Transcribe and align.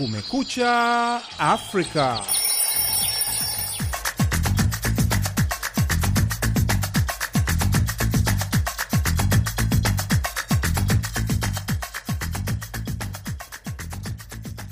Kumekucha 0.00 1.20
Afrika. 1.38 2.22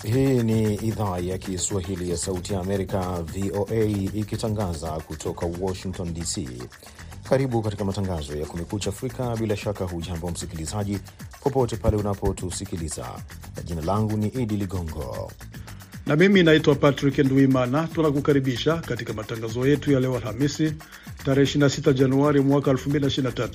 Hii 0.04 0.42
ni 0.42 0.74
idhaa 0.74 1.18
ya 1.18 1.38
Kiswahili 1.38 2.10
ya 2.10 2.16
Sauti 2.16 2.52
ya 2.52 2.60
Amerika, 2.60 3.22
VOA, 3.22 3.84
ikitangaza 4.14 4.90
kutoka 4.90 5.46
Washington 5.60 6.14
DC. 6.14 6.48
Karibu 7.28 7.62
katika 7.62 7.84
matangazo 7.84 8.36
ya 8.36 8.46
Kumekucha 8.46 8.90
Afrika. 8.90 9.36
Bila 9.36 9.56
shaka, 9.56 9.84
hujambo 9.84 10.30
msikilizaji, 10.30 10.98
popote 11.42 11.76
pale 11.76 11.96
unapotusikiliza. 11.96 13.06
Jina 13.64 13.80
langu 13.82 14.16
ni 14.16 14.26
Idi 14.28 14.56
Ligongo 14.56 15.32
na 16.06 16.16
mimi 16.16 16.42
naitwa 16.42 16.74
Patrick 16.74 17.18
Ndwimana. 17.18 17.86
Tunakukaribisha 17.94 18.76
katika 18.76 19.12
matangazo 19.12 19.66
yetu 19.66 19.92
ya 19.92 20.00
leo 20.00 20.16
Alhamisi, 20.16 20.72
tarehe 21.24 21.58
26 21.58 21.92
Januari 21.92 22.40
mwaka 22.40 22.70
2023. 22.72 23.48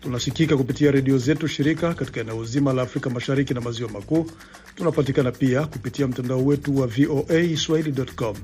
Tunasikika 0.00 0.56
kupitia 0.56 0.90
redio 0.90 1.18
zetu 1.18 1.48
shirika 1.48 1.94
katika 1.94 2.20
eneo 2.20 2.44
zima 2.44 2.72
la 2.72 2.82
Afrika 2.82 3.10
Mashariki 3.10 3.54
na 3.54 3.60
Maziwa 3.60 3.90
Makuu. 3.90 4.26
Tunapatikana 4.74 5.32
pia 5.32 5.66
kupitia 5.66 6.06
mtandao 6.08 6.44
wetu 6.44 6.78
wa 6.78 6.86
VOA 6.86 7.56
swahili.com. 7.56 8.36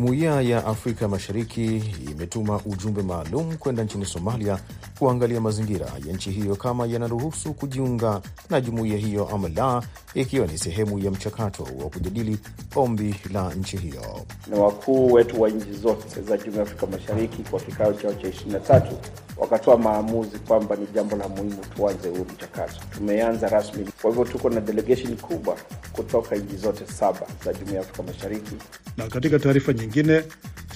Jumuiya 0.00 0.40
ya 0.42 0.66
Afrika 0.66 1.08
Mashariki 1.08 1.76
imetuma 2.10 2.60
ujumbe 2.66 3.02
maalum 3.02 3.56
kwenda 3.56 3.84
nchini 3.84 4.04
Somalia 4.04 4.58
kuangalia 4.98 5.40
mazingira 5.40 5.86
ya 6.06 6.12
nchi 6.12 6.30
hiyo 6.30 6.56
kama 6.56 6.86
yanaruhusu 6.86 7.54
kujiunga 7.54 8.20
na 8.50 8.60
jumuiya 8.60 8.98
hiyo 8.98 9.28
ama 9.34 9.48
la, 9.48 9.82
ikiwa 10.14 10.46
ni 10.46 10.58
sehemu 10.58 10.98
ya 10.98 11.10
mchakato 11.10 11.62
wa 11.62 11.90
kujadili 11.90 12.38
ombi 12.74 13.14
la 13.32 13.54
nchi 13.54 13.76
hiyo. 13.76 14.02
Na 14.50 14.56
wakuu 14.56 15.12
wetu 15.12 15.42
wa 15.42 15.50
nchi 15.50 15.72
zote 15.72 16.22
za 16.22 16.36
Jumuiya 16.36 16.56
ya 16.56 16.62
Afrika 16.62 16.86
Mashariki 16.86 17.42
kwa 17.50 17.60
kikao 17.60 17.92
chao 17.92 18.14
cha 18.14 18.28
ishirini 18.28 18.52
na 18.52 18.60
tatu 18.60 18.96
wakatoa 19.36 19.76
maamuzi 19.78 20.38
kwamba 20.38 20.76
ni 20.76 20.86
jambo 20.94 21.16
la 21.16 21.28
muhimu 21.28 21.58
tuanze 21.76 22.08
huu 22.08 22.26
mchakato. 22.34 22.80
Tumeanza 22.96 23.48
rasmi, 23.48 23.84
kwa 24.06 24.14
hivyo 24.14 24.32
tuko 24.32 24.50
na 24.50 24.60
delegation 24.60 25.16
kubwa 25.16 25.56
kutoka 25.92 26.36
nchi 26.36 26.56
zote 26.56 26.86
saba 26.86 27.20
za 27.44 27.52
Jumuiya 27.52 27.74
ya 27.74 27.80
Afrika 27.80 28.02
Mashariki. 28.02 28.56
Na 28.96 29.06
katika 29.08 29.38
taarifa 29.38 29.72
nyingine, 29.72 30.22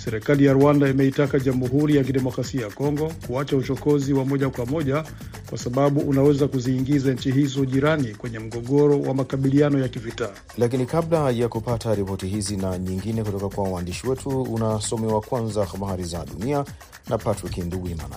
serikali 0.05 0.45
ya 0.45 0.53
Rwanda 0.53 0.89
imeitaka 0.89 1.39
Jamhuri 1.39 1.97
ya 1.97 2.05
Kidemokrasia 2.05 2.63
ya 2.63 2.71
Kongo 2.71 3.13
kuacha 3.27 3.57
uchokozi 3.57 4.13
wa 4.13 4.25
moja 4.25 4.49
kwa 4.51 4.67
moja 4.67 5.05
kwa 5.49 5.59
sababu 5.59 6.01
unaweza 6.01 6.49
kuziingiza 6.49 7.13
nchi 7.13 7.31
hizo 7.33 7.65
jirani 7.65 8.15
kwenye 8.15 8.39
mgogoro 8.39 9.01
wa 9.01 9.15
makabiliano 9.15 9.79
ya 9.79 9.89
kivita. 9.89 10.29
Lakini 10.59 10.87
kabla 10.87 11.31
ya 11.31 11.49
kupata 11.49 11.95
ripoti 11.95 12.27
hizi 12.27 12.57
na 12.57 12.79
nyingine 12.79 13.25
kutoka 13.25 13.49
kwa 13.57 13.65
waandishi 13.69 14.07
wetu, 14.09 14.43
unasomewa 14.43 15.21
kwanza 15.21 15.65
habari 15.65 16.05
za 16.05 16.27
dunia 16.27 16.65
na 17.09 17.19
Patrick 17.19 17.59
Nduwimana. 17.59 18.17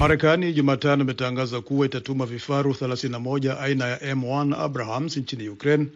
Marekani 0.00 0.52
Jumatano 0.52 1.02
imetangaza 1.04 1.60
kuwa 1.60 1.86
itatuma 1.86 2.26
vifaru 2.26 2.70
31 2.72 3.60
aina 3.62 3.86
ya 3.88 4.14
M1 4.14 4.60
Abrahams 4.60 5.16
nchini 5.16 5.48
Ukraine 5.48 5.86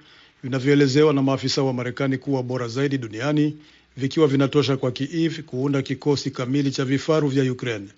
vinavyoelezewa 0.42 1.12
na 1.12 1.22
maafisa 1.22 1.62
wa 1.62 1.72
Marekani 1.72 2.19
kuwa 2.19 2.43
bora 2.43 2.69
zaidi 2.69 2.98
duniani 2.98 3.56
vikiwa 3.97 4.26
vinatosha 4.26 4.76
kwa 4.76 4.93
Kiev 4.93 5.41
kuunda 5.41 5.82
kikosi 5.82 6.31
kamili 6.31 6.70
cha 6.70 6.84
vifaru 6.84 7.28
vya 7.28 7.53
Ukraine. 7.53 7.88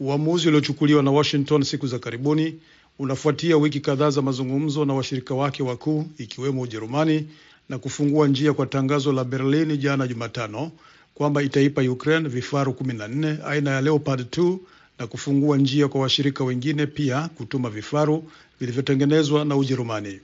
Uamuzi 0.00 0.48
uliochukuliwa 0.48 1.02
na 1.02 1.10
Washington 1.10 1.62
siku 1.62 1.86
za 1.86 1.98
karibuni 1.98 2.58
unafuatia 2.98 3.56
wiki 3.56 3.80
kadhaa 3.80 4.10
za 4.10 4.22
mazungumzo 4.22 4.84
na 4.84 4.94
washirika 4.94 5.34
wake 5.34 5.62
wakuu 5.62 6.06
ikiwemo 6.18 6.62
Ujerumani 6.62 7.28
na 7.68 7.78
kufungua 7.78 8.28
njia 8.28 8.52
kwa 8.52 8.66
tangazo 8.66 9.12
la 9.12 9.24
Berlin 9.24 9.76
jana 9.76 10.06
Jumatano 10.08 10.70
kwamba 11.14 11.42
itaipa 11.42 11.82
Ukraine 11.82 12.28
vifaru 12.28 12.72
14 12.72 13.36
aina 13.46 13.70
ya 13.70 13.80
Leopard 13.80 14.20
2 14.20 14.58
na 15.02 15.06
kufungua 15.08 15.56
njia 15.58 15.88
kwa 15.88 16.00
washirika 16.00 16.44
wengine 16.44 16.86
pia 16.86 17.28
kutuma 17.28 17.70
vifaru 17.70 18.30
vilivyotengenezwa 18.60 19.44
na 19.44 19.56
Ujerumani. 19.56 20.20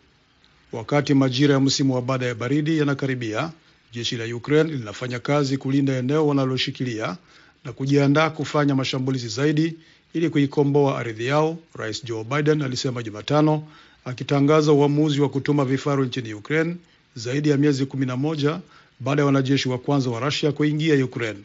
Wakati 0.73 1.15
majira 1.15 1.55
ya 1.55 1.61
msimu 1.61 1.95
wa 1.95 2.03
baada 2.03 2.27
ya 2.27 2.35
baridi 2.35 2.79
yanakaribia, 2.79 3.53
jeshi 3.93 4.17
la 4.17 4.37
Ukraine 4.37 4.73
linafanya 4.73 5.19
kazi 5.19 5.57
kulinda 5.57 5.93
eneo 5.97 6.27
wanaloshikilia 6.27 7.17
na 7.65 7.73
kujiandaa 7.73 8.31
kufanya 8.31 8.75
mashambulizi 8.75 9.29
zaidi 9.29 9.77
ili 10.15 10.31
kuikomboa 10.31 10.99
ardhi 10.99 11.27
yao, 11.27 11.59
Rais 11.75 12.05
Joe 12.05 12.25
Biden 12.25 12.63
alisema 12.63 13.03
Jumatano, 13.03 13.63
akitangaza 14.05 14.73
uamuzi 14.73 15.21
wa 15.21 15.29
kutuma 15.29 15.65
vifaru 15.65 16.05
nchini 16.05 16.35
Ukraine 16.35 16.77
zaidi 17.15 17.49
ya 17.49 17.57
miezi 17.57 17.85
11 17.85 18.59
baada 19.01 19.23
ya 19.23 19.27
wanajeshi 19.27 19.69
wa 19.69 19.79
kwanza 19.79 20.11
wa 20.11 20.21
Russia 20.21 20.53
kuingia 20.53 21.05
Ukraine. 21.05 21.39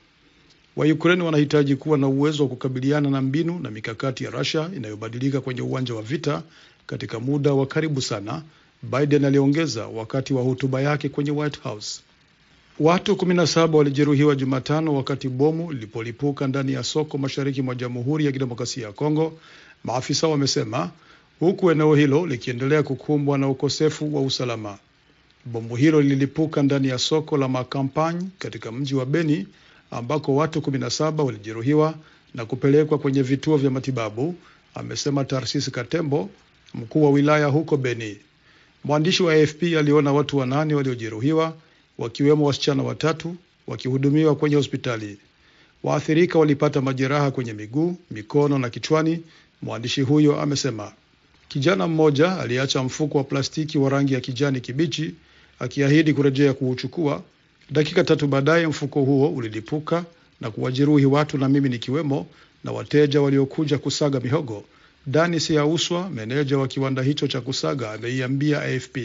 Waukraine 0.75 1.23
wanahitaji 1.23 1.75
kuwa 1.75 1.97
na 1.97 2.07
uwezo 2.07 2.43
wa 2.43 2.49
kukabiliana 2.49 3.09
na 3.09 3.21
mbinu 3.21 3.59
na 3.59 3.71
mikakati 3.71 4.23
ya 4.23 4.29
Russia 4.29 4.69
inayobadilika 4.75 5.41
kwenye 5.41 5.61
uwanja 5.61 5.93
wa 5.93 6.01
vita 6.01 6.43
katika 6.87 7.19
muda 7.19 7.53
wa 7.53 7.65
karibu 7.65 8.01
sana, 8.01 8.43
Biden 8.83 9.25
aliongeza 9.25 9.87
wakati 9.87 10.33
wa 10.33 10.43
hotuba 10.43 10.81
yake 10.81 11.09
kwenye 11.09 11.31
White 11.31 11.59
House. 11.61 12.01
Watu 12.79 13.13
17 13.13 13.75
walijeruhiwa 13.75 14.35
Jumatano 14.35 14.95
wakati 14.95 15.29
bomu 15.29 15.71
lilipolipuka 15.71 16.47
ndani 16.47 16.73
ya 16.73 16.83
soko 16.83 17.17
mashariki 17.17 17.61
mwa 17.61 17.75
Jamhuri 17.75 18.25
ya 18.25 18.31
Kidemokrasia 18.31 18.85
ya 18.87 18.91
Kongo, 18.93 19.39
maafisa 19.83 20.27
wamesema, 20.27 20.91
huku 21.39 21.71
eneo 21.71 21.95
hilo 21.95 22.25
likiendelea 22.25 22.83
kukumbwa 22.83 23.37
na 23.37 23.49
ukosefu 23.49 24.15
wa 24.15 24.21
usalama. 24.21 24.77
Bomu 25.45 25.75
hilo 25.75 26.01
lililipuka 26.01 26.63
ndani 26.63 26.87
ya 26.87 26.97
soko 26.97 27.37
la 27.37 27.47
Makampagne 27.47 28.21
katika 28.39 28.71
mji 28.71 28.95
wa 28.95 29.05
Beni 29.05 29.47
ambako 29.93 30.35
watu 30.35 30.59
17 30.59 31.21
walijeruhiwa 31.25 31.95
na 32.33 32.45
kupelekwa 32.45 32.97
kwenye 32.97 33.21
vituo 33.21 33.57
vya 33.57 33.69
matibabu, 33.71 34.35
amesema 34.75 35.25
Tarsis 35.25 35.71
Katembo, 35.71 36.29
mkuu 36.73 37.03
wa 37.03 37.09
wilaya 37.09 37.45
huko 37.47 37.77
Beni. 37.77 38.17
Mwandishi 38.83 39.23
wa 39.23 39.33
AFP 39.33 39.63
aliona 39.63 40.13
watu 40.13 40.37
wanane 40.37 40.73
waliojeruhiwa 40.73 41.53
wakiwemo 41.97 42.45
wasichana 42.45 42.83
watatu 42.83 43.35
wakihudumiwa 43.67 44.35
kwenye 44.35 44.55
hospitali. 44.55 45.17
Waathirika 45.83 46.39
walipata 46.39 46.81
majeraha 46.81 47.31
kwenye 47.31 47.53
miguu, 47.53 47.95
mikono 48.11 48.59
na 48.59 48.69
kichwani, 48.69 49.19
mwandishi 49.61 50.01
huyo 50.01 50.41
amesema. 50.41 50.91
Kijana 51.47 51.87
mmoja 51.87 52.37
aliacha 52.39 52.83
mfuko 52.83 53.17
wa 53.17 53.23
plastiki 53.23 53.77
wa 53.77 53.89
rangi 53.89 54.13
ya 54.13 54.19
kijani 54.21 54.61
kibichi 54.61 55.15
akiahidi 55.59 56.13
kurejea 56.13 56.53
kuuchukua. 56.53 57.21
Dakika 57.71 58.03
tatu 58.03 58.27
baadaye 58.27 58.67
mfuko 58.67 59.01
huo 59.01 59.29
ulilipuka 59.29 60.05
na 60.41 60.51
kuwajeruhi 60.51 61.05
watu 61.05 61.37
na 61.37 61.49
mimi 61.49 61.69
nikiwemo, 61.69 62.27
na 62.63 62.71
wateja 62.71 63.21
waliokuja 63.21 63.77
kusaga 63.77 64.19
mihogo. 64.19 64.63
Dani 65.05 65.39
Siauswa, 65.39 66.09
meneja 66.09 66.57
wa 66.57 66.67
kiwanda 66.67 67.01
hicho 67.01 67.27
cha 67.27 67.41
kusaga, 67.41 67.91
ameiambia 67.91 68.61
AFP. 68.61 68.97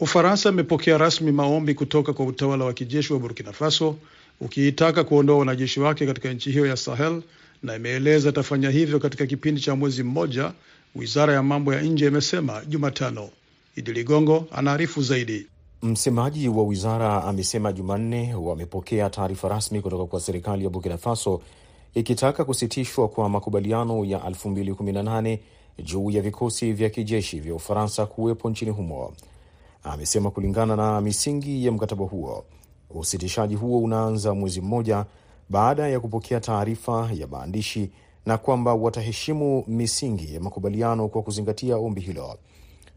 Ufaransa 0.00 0.48
imepokea 0.48 0.98
rasmi 0.98 1.32
maombi 1.32 1.74
kutoka 1.74 2.12
kwa 2.12 2.26
utawala 2.26 2.64
wa 2.64 2.72
kijeshi 2.72 3.12
wa 3.12 3.18
Burkina 3.18 3.52
Faso 3.52 3.96
ukiitaka 4.40 5.04
kuondoa 5.04 5.38
wanajeshi 5.38 5.80
wake 5.80 6.06
katika 6.06 6.32
nchi 6.32 6.50
hiyo 6.50 6.66
ya 6.66 6.76
Sahel 6.76 7.22
na 7.62 7.76
imeeleza 7.76 8.28
itafanya 8.28 8.70
hivyo 8.70 8.98
katika 8.98 9.26
kipindi 9.26 9.60
cha 9.60 9.74
mwezi 9.76 10.02
mmoja, 10.02 10.52
wizara 10.94 11.32
ya 11.34 11.42
mambo 11.42 11.74
ya 11.74 11.80
nje 11.82 12.06
imesema 12.06 12.62
Jumatano. 12.68 13.30
Idi 13.76 13.92
Ligongo 13.92 14.48
anaarifu 14.52 15.02
zaidi. 15.02 15.46
Msemaji 15.82 16.48
wa 16.48 16.62
wizara 16.64 17.24
amesema 17.24 17.72
Jumanne 17.72 18.34
wamepokea 18.34 19.10
taarifa 19.10 19.48
rasmi 19.48 19.80
kutoka 19.80 20.06
kwa 20.06 20.20
serikali 20.20 20.64
ya 20.64 20.70
Burkina 20.70 20.98
Faso 20.98 21.40
ikitaka 21.94 22.44
kusitishwa 22.44 23.08
kwa 23.08 23.28
makubaliano 23.28 24.04
ya 24.04 24.18
2018 24.18 25.38
juu 25.84 26.10
ya 26.10 26.22
vikosi 26.22 26.72
vya 26.72 26.90
kijeshi 26.90 27.40
vya 27.40 27.54
Ufaransa 27.54 28.06
kuwepo 28.06 28.50
nchini 28.50 28.70
humo. 28.70 29.12
Amesema 29.82 30.30
kulingana 30.30 30.76
na 30.76 31.00
misingi 31.00 31.66
ya 31.66 31.72
mkataba 31.72 32.04
huo, 32.04 32.44
usitishaji 32.90 33.54
huo 33.54 33.80
unaanza 33.82 34.34
mwezi 34.34 34.60
mmoja 34.60 35.04
baada 35.50 35.88
ya 35.88 36.00
kupokea 36.00 36.40
taarifa 36.40 37.10
ya 37.14 37.26
maandishi 37.26 37.90
na 38.26 38.38
kwamba 38.38 38.74
wataheshimu 38.74 39.64
misingi 39.66 40.34
ya 40.34 40.40
makubaliano 40.40 41.08
kwa 41.08 41.22
kuzingatia 41.22 41.76
ombi 41.76 42.00
hilo. 42.00 42.38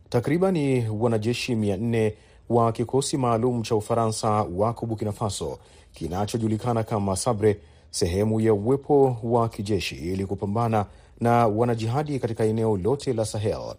Takribani 0.10 0.90
wanajeshi 0.90 1.56
mia 1.56 1.78
nne 1.78 2.14
wa 2.50 2.72
kikosi 2.72 3.18
maalum 3.18 3.62
cha 3.64 3.76
Ufaransa 3.76 4.30
wako 4.30 4.86
Burkina 4.86 5.12
Faso 5.12 5.60
kinachojulikana 5.94 6.84
kama 6.84 7.16
Sabre 7.16 7.60
sehemu 7.92 8.42
ya 8.42 8.54
uwepo 8.54 9.18
wa 9.24 9.50
kijeshi 9.50 9.96
ili 9.96 10.26
kupambana 10.26 10.86
na 11.22 11.48
wanajihadi 11.48 12.20
katika 12.20 12.44
eneo 12.46 12.78
lote 12.78 13.14
la 13.14 13.26
Sahel. 13.26 13.76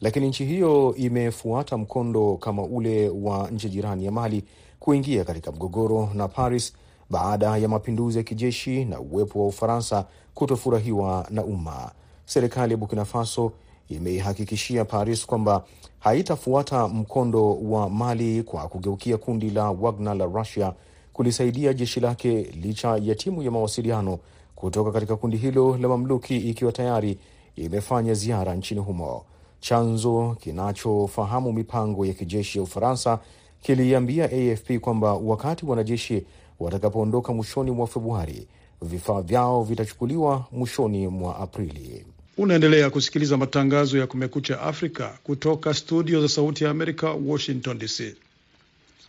Lakini 0.00 0.28
nchi 0.28 0.44
hiyo 0.44 0.94
imefuata 0.96 1.76
mkondo 1.76 2.36
kama 2.36 2.62
ule 2.62 3.08
wa 3.08 3.50
nchi 3.50 3.68
jirani 3.68 4.04
ya 4.04 4.12
Mali 4.12 4.44
kuingia 4.80 5.24
katika 5.24 5.52
mgogoro 5.52 6.08
na 6.14 6.28
Paris 6.28 6.72
baada 7.10 7.56
ya 7.56 7.68
mapinduzi 7.68 8.18
ya 8.18 8.24
kijeshi 8.24 8.84
na 8.84 9.00
uwepo 9.00 9.40
wa 9.40 9.46
Ufaransa 9.46 10.06
kutofurahiwa 10.34 11.26
na 11.30 11.44
umma. 11.44 11.90
Serikali 12.26 12.72
ya 12.72 12.76
Burkina 12.76 13.04
Faso 13.04 13.52
imeihakikishia 13.90 14.84
Paris 14.84 15.26
kwamba 15.26 15.64
haitafuata 15.98 16.88
mkondo 16.88 17.54
wa 17.54 17.90
Mali 17.90 18.42
kwa 18.42 18.68
kugeukia 18.68 19.16
kundi 19.16 19.50
la 19.50 19.70
Wagner 19.70 20.14
la 20.14 20.24
Russia 20.24 20.72
kulisaidia 21.12 21.72
jeshi 21.74 22.00
lake 22.00 22.42
licha 22.42 22.96
ya 23.02 23.14
timu 23.14 23.42
ya 23.42 23.50
mawasiliano 23.50 24.18
kutoka 24.54 24.92
katika 24.92 25.16
kundi 25.16 25.36
hilo 25.36 25.76
la 25.76 25.88
mamluki 25.88 26.36
ikiwa 26.36 26.72
tayari 26.72 27.18
imefanya 27.56 28.14
ziara 28.14 28.54
nchini 28.54 28.80
humo. 28.80 29.22
Chanzo 29.60 30.36
kinachofahamu 30.40 31.52
mipango 31.52 32.06
ya 32.06 32.12
kijeshi 32.14 32.58
ya 32.58 32.64
Ufaransa 32.64 33.18
kiliambia 33.62 34.24
AFP 34.24 34.78
kwamba 34.80 35.14
wakati 35.14 35.66
wanajeshi 35.66 36.24
watakapoondoka 36.60 37.32
mwishoni 37.32 37.70
mwa 37.70 37.86
Februari, 37.86 38.46
vifaa 38.82 39.20
vyao 39.20 39.62
vitachukuliwa 39.62 40.44
mwishoni 40.52 41.08
mwa 41.08 41.38
Aprili. 41.38 42.06
Unaendelea 42.40 42.90
kusikiliza 42.90 43.36
matangazo 43.36 43.98
ya 43.98 44.06
Kumekucha 44.06 44.60
Afrika 44.60 45.18
kutoka 45.22 45.74
studio 45.74 46.20
za 46.20 46.28
Sauti 46.28 46.64
ya 46.64 46.70
Amerika, 46.70 47.10
Washington 47.10 47.78
DC. 47.78 48.14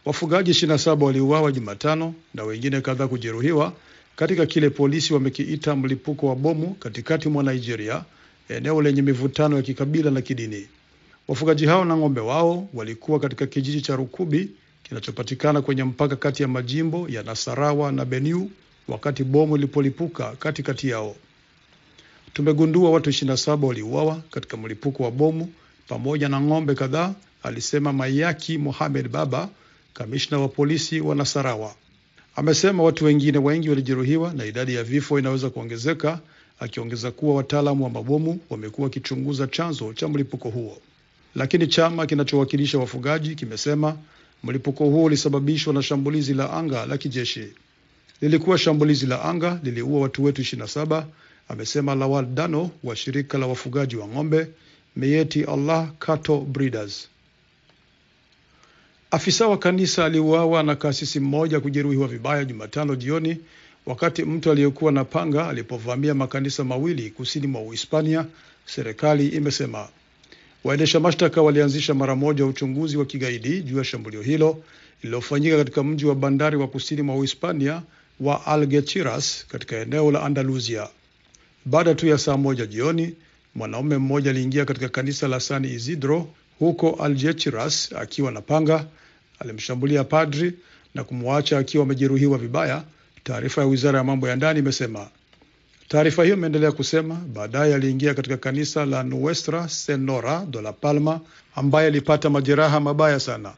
Wafugaji 0.06 0.51
27 0.51 1.04
waliuawa 1.04 1.51
Jumatano 1.51 2.13
na 2.33 2.44
wengine 2.44 2.81
kadhaa 2.81 3.07
kujeruhiwa 3.07 3.74
katika 4.16 4.45
kile 4.45 4.69
polisi 4.69 5.13
wamekiita 5.13 5.75
mlipuko 5.75 6.28
wa 6.28 6.36
bomu 6.36 6.74
katikati 6.80 7.30
mwa 7.30 7.44
Nigeria, 7.44 8.04
eneo 8.50 8.81
lenye 8.81 9.01
mivutano 9.01 9.56
ya 9.57 9.62
kikabila 9.62 10.12
na 10.12 10.22
kidini. 10.22 10.68
Wafugaji 11.28 11.66
hao 11.66 11.86
na 11.86 11.98
ng'ombe 11.98 12.22
wao 12.22 12.69
walikuwa 12.74 13.19
katika 13.19 13.48
kijiji 13.48 13.81
cha 13.81 13.95
Rukubi 13.95 14.50
kinachopatikana 14.83 15.62
kwenye 15.62 15.83
mpaka 15.83 16.16
kati 16.16 16.42
ya 16.42 16.48
majimbo 16.48 17.07
ya 17.10 17.24
Nasarawa 17.24 17.92
na 17.92 18.06
Benue 18.06 18.48
wakati 18.88 19.24
bomu 19.24 19.56
lilipolipuka 19.57 20.31
katikati 20.39 20.89
yao. 20.89 21.16
Tumegundua 22.33 22.89
watu 22.92 23.10
27 23.10 23.66
waliuawa 23.66 24.22
katika 24.31 24.57
mlipuko 24.57 25.04
wa 25.04 25.12
bomu 25.12 25.50
pamoja 25.88 26.30
na 26.30 26.42
ng'ombe 26.42 26.75
kadhaa, 26.75 27.13
alisema 27.44 27.94
Mayaki 27.94 28.57
Mohamed 28.57 29.10
Baba, 29.10 29.50
kamishna 29.94 30.39
wa 30.39 30.48
polisi 30.48 31.01
wa 31.01 31.16
Nasarawa. 31.16 31.75
Amesema 32.36 32.83
watu 32.83 33.06
wengine 33.06 33.38
wengi 33.38 33.69
walijeruhiwa 33.69 34.33
na 34.33 34.45
idadi 34.45 34.75
ya 34.75 34.83
vifo 34.83 35.19
inaweza 35.19 35.50
kuongezeka, 35.50 36.19
akiongeza 36.60 37.12
kuwa 37.12 37.36
wataalamu 37.36 37.83
wa 37.83 37.89
mabomu 37.89 38.39
wamekuwa 38.50 38.86
wakichunguza 38.86 39.48
chanzo 39.48 39.94
cha 39.94 40.07
mlipuko 40.07 40.50
huo. 40.50 40.78
Lakini 41.36 41.68
chama 41.68 42.06
kinachowakilisha 42.06 42.78
wafugaji 42.80 43.36
kimesema 43.36 43.98
mlipuko 44.44 44.86
huo 44.86 45.04
ulisababishwa 45.04 45.74
na 45.74 45.81
shambulizi 45.83 46.33
la 46.33 46.54
anga 46.54 46.86
la 46.86 46.98
kijeshi. 46.98 47.48
Lilikuwa 48.22 48.57
shambulizi 48.57 49.06
la 49.06 49.22
anga, 49.24 49.60
liliua 49.63 50.01
watu 50.01 50.24
wetu 50.24 50.42
27, 50.42 51.04
amesema 51.51 51.95
Lawal 51.95 52.25
Dano 52.25 52.71
wa 52.83 52.95
shirika 52.95 53.38
la 53.38 53.48
wafugaji 53.48 53.95
wa 53.95 54.07
ng'ombe 54.07 54.48
Meyeti 54.95 55.44
Allah 55.44 55.92
Cattle 56.00 56.39
Breeders. 56.39 57.07
Afisa 59.12 59.48
wa 59.48 59.57
kanisa 59.57 60.06
aliuawa 60.06 60.63
na 60.63 60.75
kasisi 60.75 61.19
mmoja 61.19 61.59
kujeruhiwa 61.59 62.07
vibaya 62.07 62.45
Jumatano 62.45 62.95
jioni 62.95 63.38
wakati 63.86 64.24
mtu 64.24 64.51
aliyekuwa 64.51 64.92
na 64.92 65.06
panga 65.06 65.48
alipovamia 65.50 66.13
makanisa 66.13 66.63
mawili 66.63 67.09
kusini 67.09 67.48
mwa 67.48 67.62
Uhispania, 67.62 68.25
serikali 68.65 69.27
imesema. 69.27 69.88
Waendesha 70.63 71.00
mashtaka 71.00 71.42
walianzisha 71.42 71.94
mara 71.94 72.15
moja 72.15 72.45
uchunguzi 72.45 72.97
wa 72.97 73.06
kigaidi 73.06 73.62
juu 73.62 73.77
ya 73.77 73.83
shambulio 73.83 74.21
hilo 74.21 74.63
lililofanyika 75.04 75.57
katika 75.57 75.83
mji 75.83 76.06
wa 76.06 76.15
bandari 76.15 76.57
wa 76.57 76.68
kusini 76.68 77.01
mwa 77.01 77.15
Uhispania 77.15 77.81
wa 78.19 78.45
Algeciras 78.45 79.45
katika 79.47 79.75
eneo 79.77 80.12
la 80.12 80.24
Andalusia. 80.24 80.88
Baada 81.65 81.95
tu 81.95 82.07
ya 82.07 82.17
saa 82.17 82.37
moja 82.37 82.65
jioni, 82.65 83.15
mwanaume 83.55 83.97
mmoja 83.97 84.29
aliingia 84.31 84.65
katika 84.65 84.89
kanisa 84.89 85.27
la 85.27 85.39
San 85.39 85.65
Isidro 85.65 86.27
huko 86.59 86.89
Algeciras 87.03 87.93
akiwa 87.93 88.31
na 88.31 88.41
panga. 88.41 88.85
Alimshambulia 89.39 90.03
padri 90.03 90.53
na 90.95 91.03
kumwacha 91.03 91.57
akiwa 91.57 91.83
amejeruhiwa 91.83 92.37
vibaya, 92.37 92.83
taarifa 93.23 93.61
ya 93.61 93.67
wizara 93.67 93.97
ya 93.97 94.03
mambo 94.03 94.27
ya 94.27 94.35
ndani 94.35 94.59
imesema. 94.59 95.07
Taarifa 95.87 96.23
hiyo 96.23 96.35
imeendelea 96.35 96.71
kusema 96.71 97.15
baadaye 97.15 97.75
aliingia 97.75 98.13
katika 98.13 98.37
kanisa 98.37 98.85
la 98.85 99.03
Nuestra 99.03 99.69
Senora 99.69 100.45
de 100.49 100.61
la 100.61 100.73
Palma 100.73 101.19
ambaye 101.55 101.87
alipata 101.87 102.29
majeraha 102.29 102.79
mabaya 102.79 103.19
sana. 103.19 103.53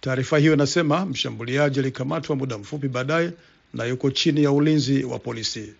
Taarifa 0.00 0.38
hiyo 0.38 0.52
inasema 0.54 1.06
mshambuliaji 1.06 1.78
alikamatwa 1.80 2.36
muda 2.36 2.58
mfupi 2.58 2.88
baadaye 2.88 3.30
na 3.74 3.84
yuko 3.84 4.10
chini 4.10 4.42
ya 4.42 4.50
ulinzi 4.52 5.04
wa 5.04 5.18
polisi. 5.18 5.72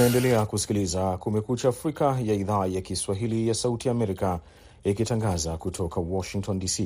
Unaendelea 0.00 0.46
kusikiliza 0.46 1.16
Kumekucha 1.18 1.68
Afrika 1.68 2.04
ya 2.24 2.34
idhaa 2.34 2.66
ya 2.66 2.80
Kiswahili 2.80 3.48
ya 3.48 3.54
Sauti 3.54 3.88
ya 3.88 3.92
Amerika 3.92 4.40
ikitangaza 4.84 5.56
kutoka 5.56 6.00
Washington 6.00 6.58
DC. 6.58 6.80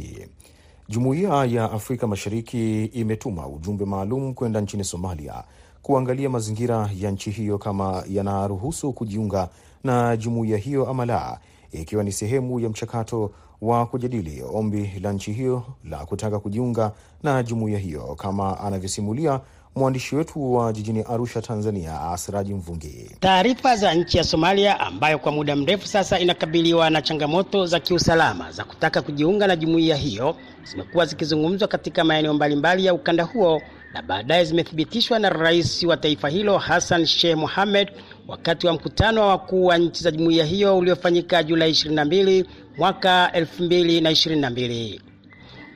Jumuiya 0.88 1.44
ya 1.44 1.72
Afrika 1.72 2.06
Mashariki 2.06 2.84
imetuma 2.84 3.49
ujumbe 3.49 3.84
maalum 3.84 4.34
kwenda 4.34 4.61
nchini 4.61 4.84
Somalia 4.84 5.44
kuangalia 5.82 6.31
mazingira 6.31 6.90
ya 6.99 7.11
nchi 7.11 7.31
hiyo 7.31 7.58
kama 7.58 8.05
yanaruhusu 8.08 8.93
kujiunga 8.93 9.49
na 9.84 10.16
jumuiya 10.16 10.58
hiyo 10.58 10.88
ama 10.88 11.06
la, 11.06 11.40
ikiwa 11.72 12.05
ni 12.05 12.12
sehemu 12.12 12.61
ya 12.61 12.69
mchakato 12.69 13.31
wa 13.61 13.87
kujadili 13.87 14.43
ombi 14.55 14.93
la 15.02 15.12
nchi 15.12 15.32
hiyo 15.32 15.62
la 15.84 16.06
kutaka 16.06 16.38
kujiunga 16.38 16.93
na 17.22 17.43
jumuiya 17.43 17.78
hiyo, 17.78 18.14
kama 18.14 18.61
anavyosimulia 18.61 19.40
mwandishi 19.76 20.17
wetu 20.17 20.53
wa 20.55 20.73
jijini 20.73 21.03
Arusha, 21.03 21.43
Tanzania, 21.43 22.00
Asiraji 22.00 22.55
Mvungi. 22.55 23.11
Taarifa 23.21 23.76
za 23.76 23.95
nchi 23.95 24.19
ya 24.19 24.25
Somalia 24.25 24.81
ambayo 24.81 25.19
kwa 25.19 25.33
muda 25.33 25.57
mrefu 25.57 25.87
sasa 25.87 26.19
inakabiliwa 26.19 26.90
na 26.90 27.02
changamoto 27.02 27.66
za 27.66 27.81
kiusalama 27.81 28.52
za 28.52 28.64
kutaka 28.64 29.02
kujiunga 29.02 29.47
na 29.47 29.57
jumuiya 29.57 29.97
hiyo 29.97 30.37
zimekuwa 30.64 31.07
zikizungumzwa 31.07 31.69
katika 31.69 32.04
maeneo 32.04 32.35
mbalimbali 32.35 32.85
ya 32.87 32.95
ukanda 32.95 33.25
huo 33.25 33.62
na 33.95 34.02
baadaye 34.02 34.45
zimethibitishwa 34.45 35.19
na 35.19 35.28
rais 35.31 35.83
wa 35.83 35.97
taifa 35.97 36.28
hilo 36.28 36.59
Hassan 36.59 37.07
Sheikh 37.07 37.37
Mohamed 37.37 37.88
wakati 38.28 38.66
wa 38.66 38.73
mkutano 38.73 39.21
wa 39.21 39.26
wakuu 39.28 39.64
wa 39.64 39.78
nchi 39.78 40.02
za 40.02 40.11
jumuiya 40.11 40.45
hiyo 40.45 40.78
uliofanyika 40.78 41.43
Julai 41.43 41.71
22 41.71 42.45
mwaka 42.78 43.31
2022. 43.35 45.00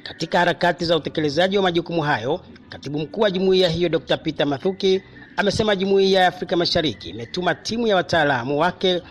Katika 0.09 0.39
harakati 0.39 0.85
za 0.85 0.97
utekelezaji 0.97 1.57
wa 1.57 1.63
majukumu 1.63 2.03
hayo, 2.03 2.41
katibu 2.69 2.99
mkuu 2.99 3.21
wa 3.21 3.31
jumuiya 3.31 3.69
hiyo 3.69 3.89
Dr. 3.89 4.17
Peter 4.19 4.47
Mathuki 4.47 5.03
amesema 5.37 5.77
jumuiya 5.77 6.21
ya 6.21 6.29
Afrika 6.29 6.57
Mashariki 6.57 7.09
imetuma 7.11 7.55
timu 7.55 7.87
ya 7.87 7.97
wataalamu 7.97 8.59
wake 8.61 9.03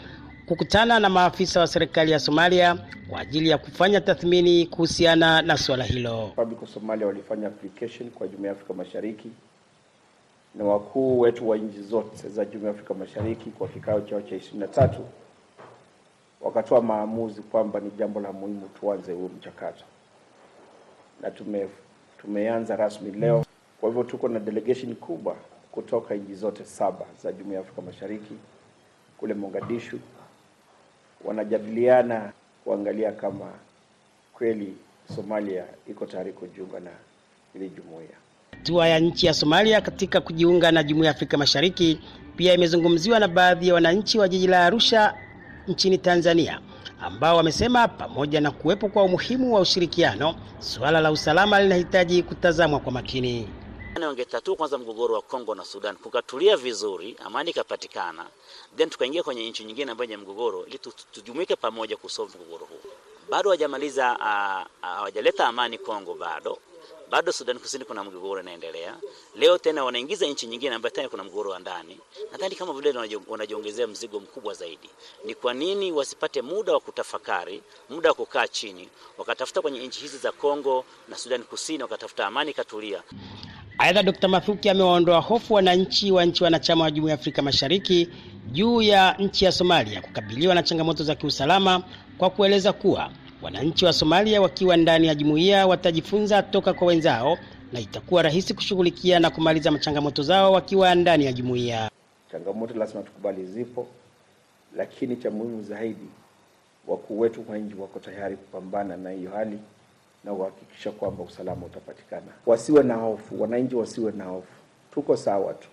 kukutana 0.45 0.99
na 0.99 1.09
maafisa 1.09 1.59
wa 1.59 1.67
serikali 1.67 2.11
ya 2.11 2.19
Somalia 2.19 2.77
kwa 3.09 3.19
ajili 3.19 3.49
ya 3.49 3.57
kufanya 3.57 4.01
tathmini 4.01 4.65
kuhusiana 4.65 5.41
na 5.41 5.57
suala 5.57 5.83
hilo. 5.83 6.27
Republic 6.27 6.63
of 6.63 6.73
Somalia 6.73 7.07
walifanya 7.07 7.47
application 7.47 8.09
kwa 8.09 8.27
jumuiya 8.27 8.47
ya 8.51 8.55
Afrika 8.55 8.73
Mashariki 8.73 9.29
na 10.55 10.63
wakuu 10.63 11.19
wetu 11.19 11.49
wa 11.49 11.57
nchi 11.57 11.81
zote 11.81 12.29
za 12.29 12.45
jumuiya 12.45 12.67
ya 12.71 12.73
Afrika 12.79 12.93
Mashariki 12.93 13.49
kwa 13.49 13.67
kikao 13.67 14.01
chao 14.01 14.21
cha 14.21 14.35
ishirini 14.35 14.59
na 14.59 14.67
tatu 14.67 15.05
wakatoa 16.41 16.81
maamuzi 16.81 17.41
kwamba 17.41 17.79
ni 17.79 17.91
jambo 17.97 18.19
la 18.19 18.31
muhimu 18.31 18.69
tuanze 18.79 19.13
huo 19.13 19.29
mchakato 19.37 19.83
na 21.21 21.31
tume 21.31 21.67
tumeanza 22.21 22.75
rasmi 22.75 23.11
leo. 23.11 23.45
Kwa 23.79 23.89
hivyo 23.89 24.03
tuko 24.03 24.27
na 24.27 24.39
delegation 24.39 24.95
kubwa 24.95 25.35
kutoka 25.71 26.15
nchi 26.15 26.35
zote 26.35 26.65
saba 26.65 27.05
za 27.23 27.31
Jumuiya 27.31 27.59
ya 27.59 27.61
Afrika 27.65 27.81
Mashariki 27.81 28.33
kule 29.17 29.33
Mogadishu, 29.33 29.99
wanajadiliana 31.25 32.31
kuangalia 32.63 33.11
kama 33.11 33.51
kweli 34.33 34.73
Somalia 35.15 35.63
iko 35.89 36.05
tayari 36.05 36.33
kujiunga 36.33 36.79
na 36.79 36.91
ile 37.55 37.69
jumuiya. 37.69 38.09
Hatua 38.51 38.87
ya 38.87 38.99
nchi 38.99 39.25
ya 39.25 39.33
Somalia 39.33 39.81
katika 39.81 40.21
kujiunga 40.21 40.71
na 40.71 40.83
Jumuiya 40.83 41.07
ya 41.09 41.15
Afrika 41.15 41.37
Mashariki 41.37 41.99
pia 42.35 42.53
imezungumziwa 42.53 43.19
na 43.19 43.27
baadhi 43.27 43.67
ya 43.67 43.73
wananchi 43.73 44.19
wa 44.19 44.27
jiji 44.29 44.47
la 44.47 44.65
Arusha 44.65 45.13
nchini 45.67 45.97
Tanzania 45.97 46.59
ambao 47.01 47.37
wamesema 47.37 47.87
pamoja 47.87 48.41
na 48.41 48.51
kuwepo 48.51 48.89
kwa 48.89 49.03
umuhimu 49.03 49.53
wa 49.55 49.61
ushirikiano, 49.61 50.35
suala 50.59 51.01
la 51.01 51.11
usalama 51.11 51.61
linahitaji 51.61 52.23
kutazamwa 52.23 52.79
kwa 52.79 52.91
makini. 52.91 53.49
Wangetatua 54.05 54.55
kwanza 54.55 54.77
mgogoro 54.77 55.15
wa 55.15 55.21
Kongo 55.21 55.55
na 55.55 55.65
Sudan, 55.65 55.95
kukatulia 55.95 56.57
vizuri, 56.57 57.15
amani 57.25 57.49
ikapatikana, 57.49 58.25
then 58.77 58.89
tukaingia 58.89 59.23
kwenye 59.23 59.49
nchi 59.49 59.63
nyingine 59.63 59.91
ambayo 59.91 60.11
yenye 60.11 60.23
mgogoro, 60.23 60.65
ili 60.65 60.79
tujumuike 61.11 61.55
pamoja 61.55 61.97
kusolve 61.97 62.37
mgogoro 62.37 62.65
huu. 62.65 62.89
Bado 63.29 63.49
hawajamaliza, 63.49 64.05
hawajaleta 64.81 65.47
amani 65.47 65.77
Kongo, 65.77 66.13
bado 66.13 66.57
bado 67.11 67.31
Sudan 67.31 67.59
Kusini 67.59 67.85
kuna 67.85 68.03
mgogoro 68.03 68.41
unaendelea. 68.41 68.95
Leo 69.35 69.57
tena 69.57 69.83
wanaingiza 69.83 70.25
nchi 70.25 70.47
nyingine 70.47 70.75
ambayo 70.75 70.95
tena 70.95 71.09
kuna 71.09 71.23
mgogoro 71.23 71.49
wa 71.51 71.59
ndani. 71.59 71.97
Nadhani 72.31 72.55
kama 72.55 72.73
vile 72.73 72.93
wanajiongezea 73.27 73.87
mzigo 73.87 74.19
mkubwa 74.19 74.53
zaidi. 74.53 74.89
Ni 75.25 75.35
kwa 75.35 75.53
nini 75.53 75.91
wasipate 75.91 76.41
muda 76.41 76.73
wa 76.73 76.79
kutafakari, 76.79 77.61
muda 77.89 78.09
wa 78.09 78.15
kukaa 78.15 78.47
chini, 78.47 78.89
wakatafuta 79.17 79.61
kwenye 79.61 79.87
nchi 79.87 79.99
hizi 80.01 80.17
za 80.17 80.31
Kongo 80.31 80.85
na 81.09 81.15
Sudan 81.17 81.43
Kusini, 81.43 81.83
wakatafuta 81.83 82.27
amani 82.27 82.53
katulia. 82.53 83.03
Aidha, 83.77 84.03
Dr. 84.03 84.27
Mathuki 84.27 84.69
amewaondoa 84.69 85.19
hofu 85.21 85.53
wananchi 85.53 86.11
wa 86.11 86.25
nchi 86.25 86.43
wanachama 86.43 86.83
wa 86.83 86.91
Jumuiya 86.91 87.13
ya 87.15 87.19
Afrika 87.19 87.41
Mashariki 87.41 88.09
juu 88.51 88.81
ya 88.81 89.13
nchi 89.19 89.45
ya 89.45 89.51
Somalia 89.51 90.01
kukabiliwa 90.01 90.55
na 90.55 90.63
changamoto 90.63 91.03
za 91.03 91.15
kiusalama 91.15 91.83
kwa 92.17 92.29
kueleza 92.29 92.73
kuwa 92.73 93.11
wananchi 93.41 93.85
wa 93.85 93.93
Somalia 93.93 94.41
wakiwa 94.41 94.77
ndani 94.77 95.07
ya 95.07 95.15
jumuiya 95.15 95.67
watajifunza 95.67 96.43
toka 96.43 96.73
kwa 96.73 96.87
wenzao 96.87 97.37
na 97.73 97.79
itakuwa 97.79 98.21
rahisi 98.21 98.53
kushughulikia 98.53 99.19
na 99.19 99.29
kumaliza 99.29 99.79
changamoto 99.79 100.23
zao 100.23 100.51
wakiwa 100.51 100.95
ndani 100.95 101.25
ya 101.25 101.33
jumuiya. 101.33 101.89
Changamoto 102.31 102.73
lazima 102.73 103.01
tukubali 103.03 103.45
zipo, 103.45 103.87
lakini 104.75 105.15
cha 105.15 105.31
muhimu 105.31 105.63
zaidi, 105.63 106.05
wakuu 106.87 107.19
wetu 107.19 107.43
wa 107.49 107.57
nchi 107.57 107.75
wako 107.75 107.99
tayari 107.99 108.35
kupambana 108.35 108.97
na 108.97 109.11
hiyo 109.11 109.31
hali 109.31 109.59
na 110.23 110.33
kuhakikisha 110.33 110.91
kwamba 110.91 111.23
usalama 111.23 111.65
utapatikana. 111.65 112.31
Wasiwe 112.45 112.83
na 112.83 112.95
hofu, 112.95 113.41
wananchi 113.41 113.75
wasiwe 113.75 114.11
na 114.11 114.23
hofu, 114.25 114.47
tuko 114.93 115.17
sawa 115.17 115.53
tu. 115.53 115.67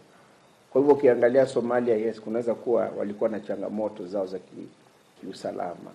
Kwa 0.70 0.80
hivyo 0.80 0.96
ukiangalia 0.96 1.46
Somalia, 1.46 1.96
yes, 1.96 2.20
kunaweza 2.20 2.54
kuwa 2.54 2.90
walikuwa 2.98 3.30
na 3.30 3.40
changamoto 3.40 4.06
zao 4.06 4.26
za 4.26 4.38
kiusalama 5.20 5.90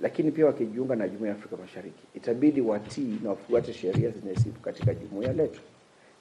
lakini 0.00 0.30
pia 0.30 0.46
wakijiunga 0.46 0.96
na 0.96 1.08
jumuiya 1.08 1.28
ya 1.28 1.38
Afrika 1.38 1.56
Mashariki 1.56 2.02
itabidi 2.14 2.60
watii 2.60 3.18
na 3.22 3.30
wafuate 3.30 3.72
sheria 3.72 4.10
zipo 4.34 4.60
katika 4.62 4.94
jumuiya 4.94 5.32
letu, 5.32 5.60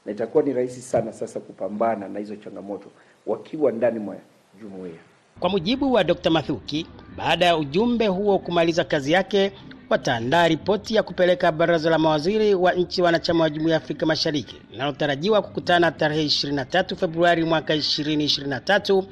na 0.06 0.12
itakuwa 0.12 0.44
ni 0.44 0.54
rahisi 0.54 0.82
sana 0.82 1.14
sasa 1.14 1.40
kupambana 1.40 2.08
na 2.08 2.20
hizo 2.20 2.36
changamoto 2.36 2.90
wakiwa 3.26 3.72
ndani 3.72 4.00
mwa 4.00 4.16
jumuiya. 4.62 5.00
Kwa 5.40 5.50
mujibu 5.50 5.94
wa 5.94 6.04
Dr. 6.04 6.30
Mathuki, 6.30 6.88
baada 7.18 7.46
ya 7.46 7.58
ujumbe 7.58 8.08
huo 8.08 8.40
kumaliza 8.40 8.84
kazi 8.84 9.12
yake, 9.12 9.52
wataandaa 9.90 10.48
ripoti 10.48 10.96
ya 10.96 11.04
kupeleka 11.04 11.52
baraza 11.52 11.90
la 11.90 11.98
mawaziri 11.98 12.54
wa 12.56 12.74
nchi 12.74 13.02
wanachama 13.02 13.44
wa 13.44 13.50
jumuiya 13.50 13.76
ya 13.76 13.82
Afrika 13.84 14.06
Mashariki 14.06 14.56
linalotarajiwa 14.72 15.42
kukutana 15.42 15.92
tarehe 15.92 16.26
23 16.26 16.96
Februari 16.96 17.44
mwaka 17.44 17.76
2023 17.76 19.04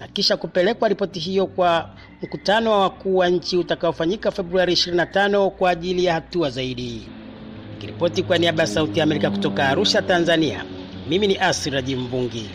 na 0.00 0.08
kisha 0.08 0.36
kupelekwa 0.36 0.88
ripoti 0.88 1.18
hiyo 1.20 1.46
kwa 1.46 1.90
mkutano 2.22 2.70
wa 2.70 2.78
wakuu 2.80 3.16
wa 3.16 3.28
nchi 3.28 3.56
utakaofanyika 3.56 4.30
Februari 4.30 4.72
25 4.72 5.48
kwa 5.50 5.70
ajili 5.70 6.04
ya 6.04 6.14
hatua 6.14 6.50
zaidi. 6.50 7.08
Kiripoti 7.78 8.22
kwa 8.22 8.38
niaba 8.38 8.62
ya 8.62 8.66
Sauti 8.66 8.98
ya 8.98 9.02
Amerika 9.04 9.30
kutoka 9.30 9.68
Arusha, 9.68 10.02
Tanzania, 10.02 10.64
mimi 11.08 11.26
ni 11.26 11.38
Asiraji 11.38 11.96
Mvungi. 11.96 12.50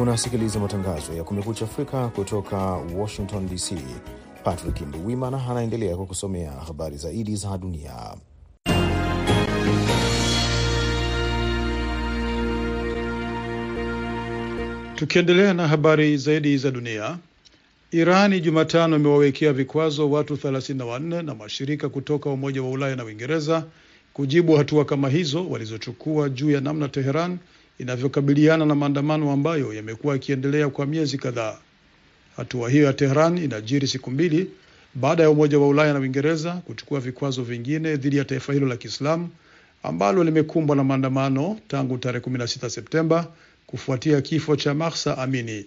Unasikiliza 0.00 0.58
matangazo 0.58 1.12
ya 1.14 1.24
Kumekucha 1.24 1.64
Afrika 1.64 2.08
kutoka 2.08 2.56
Washington 2.96 3.46
DC. 3.48 3.74
Patrick 4.44 4.80
Nduwimana 4.80 5.46
anaendelea 5.50 5.96
kukusomea 5.96 6.52
habari 6.52 6.96
zaidi 6.96 7.36
za 7.36 7.58
dunia. 7.58 8.14
Tukiendelea 14.94 15.54
na 15.54 15.68
habari 15.68 16.16
zaidi 16.16 16.58
za 16.58 16.70
dunia, 16.70 17.18
Irani 17.90 18.40
Jumatano 18.40 18.96
imewawekea 18.96 19.52
vikwazo 19.52 20.10
watu 20.10 20.34
34 20.34 21.22
na 21.22 21.34
mashirika 21.34 21.88
kutoka 21.88 22.30
Umoja 22.30 22.62
wa 22.62 22.70
Ulaya 22.70 22.96
na 22.96 23.04
Uingereza 23.04 23.64
kujibu 24.12 24.56
hatua 24.56 24.84
kama 24.84 25.08
hizo 25.08 25.48
walizochukua 25.48 26.28
juu 26.28 26.50
ya 26.50 26.60
namna 26.60 26.88
Teheran 26.88 27.38
inavyokabiliana 27.80 28.66
na 28.66 28.74
maandamano 28.74 29.32
ambayo 29.32 29.72
yamekuwa 29.74 30.12
yakiendelea 30.14 30.68
kwa 30.68 30.86
miezi 30.86 31.18
kadhaa. 31.18 31.58
Hatua 32.36 32.70
hiyo 32.70 32.84
ya 32.84 32.92
Tehran 32.92 33.38
inajiri 33.38 33.86
siku 33.86 34.10
mbili 34.10 34.50
baada 34.94 35.22
ya 35.22 35.30
Umoja 35.30 35.58
wa 35.58 35.68
Ulaya 35.68 35.92
na 35.92 35.98
Uingereza 36.00 36.52
kuchukua 36.52 37.00
vikwazo 37.00 37.42
vingine 37.42 37.96
dhidi 37.96 38.16
ya 38.16 38.24
taifa 38.24 38.52
hilo 38.52 38.66
la 38.66 38.76
Kiislamu 38.76 39.28
ambalo 39.82 40.24
limekumbwa 40.24 40.76
na 40.76 40.84
maandamano 40.84 41.58
tangu 41.68 41.98
tarehe 41.98 42.24
16 42.26 42.68
Septemba 42.68 43.28
kufuatia 43.66 44.20
kifo 44.20 44.56
cha 44.56 44.74
Mahsa 44.74 45.18
Amini. 45.18 45.64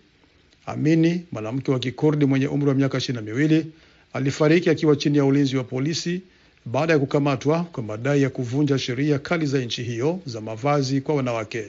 Amini, 0.65 1.25
mwanamke 1.31 1.71
wa 1.71 1.79
Kikurdi 1.79 2.25
mwenye 2.25 2.47
umri 2.47 2.69
wa 2.69 2.75
miaka 2.75 2.97
ishirini 2.97 3.25
na 3.25 3.31
miwili, 3.33 3.65
alifariki 4.13 4.69
akiwa 4.69 4.95
chini 4.95 5.17
ya 5.17 5.25
ulinzi 5.25 5.57
wa 5.57 5.63
polisi 5.63 6.21
baada 6.65 6.93
ya 6.93 6.99
kukamatwa 6.99 7.63
kwa 7.63 7.83
madai 7.83 8.21
ya 8.21 8.29
kuvunja 8.29 8.79
sheria 8.79 9.19
kali 9.19 9.45
za 9.45 9.59
nchi 9.59 9.83
hiyo 9.83 10.19
za 10.25 10.41
mavazi 10.41 11.01
kwa 11.01 11.15
wanawake. 11.15 11.65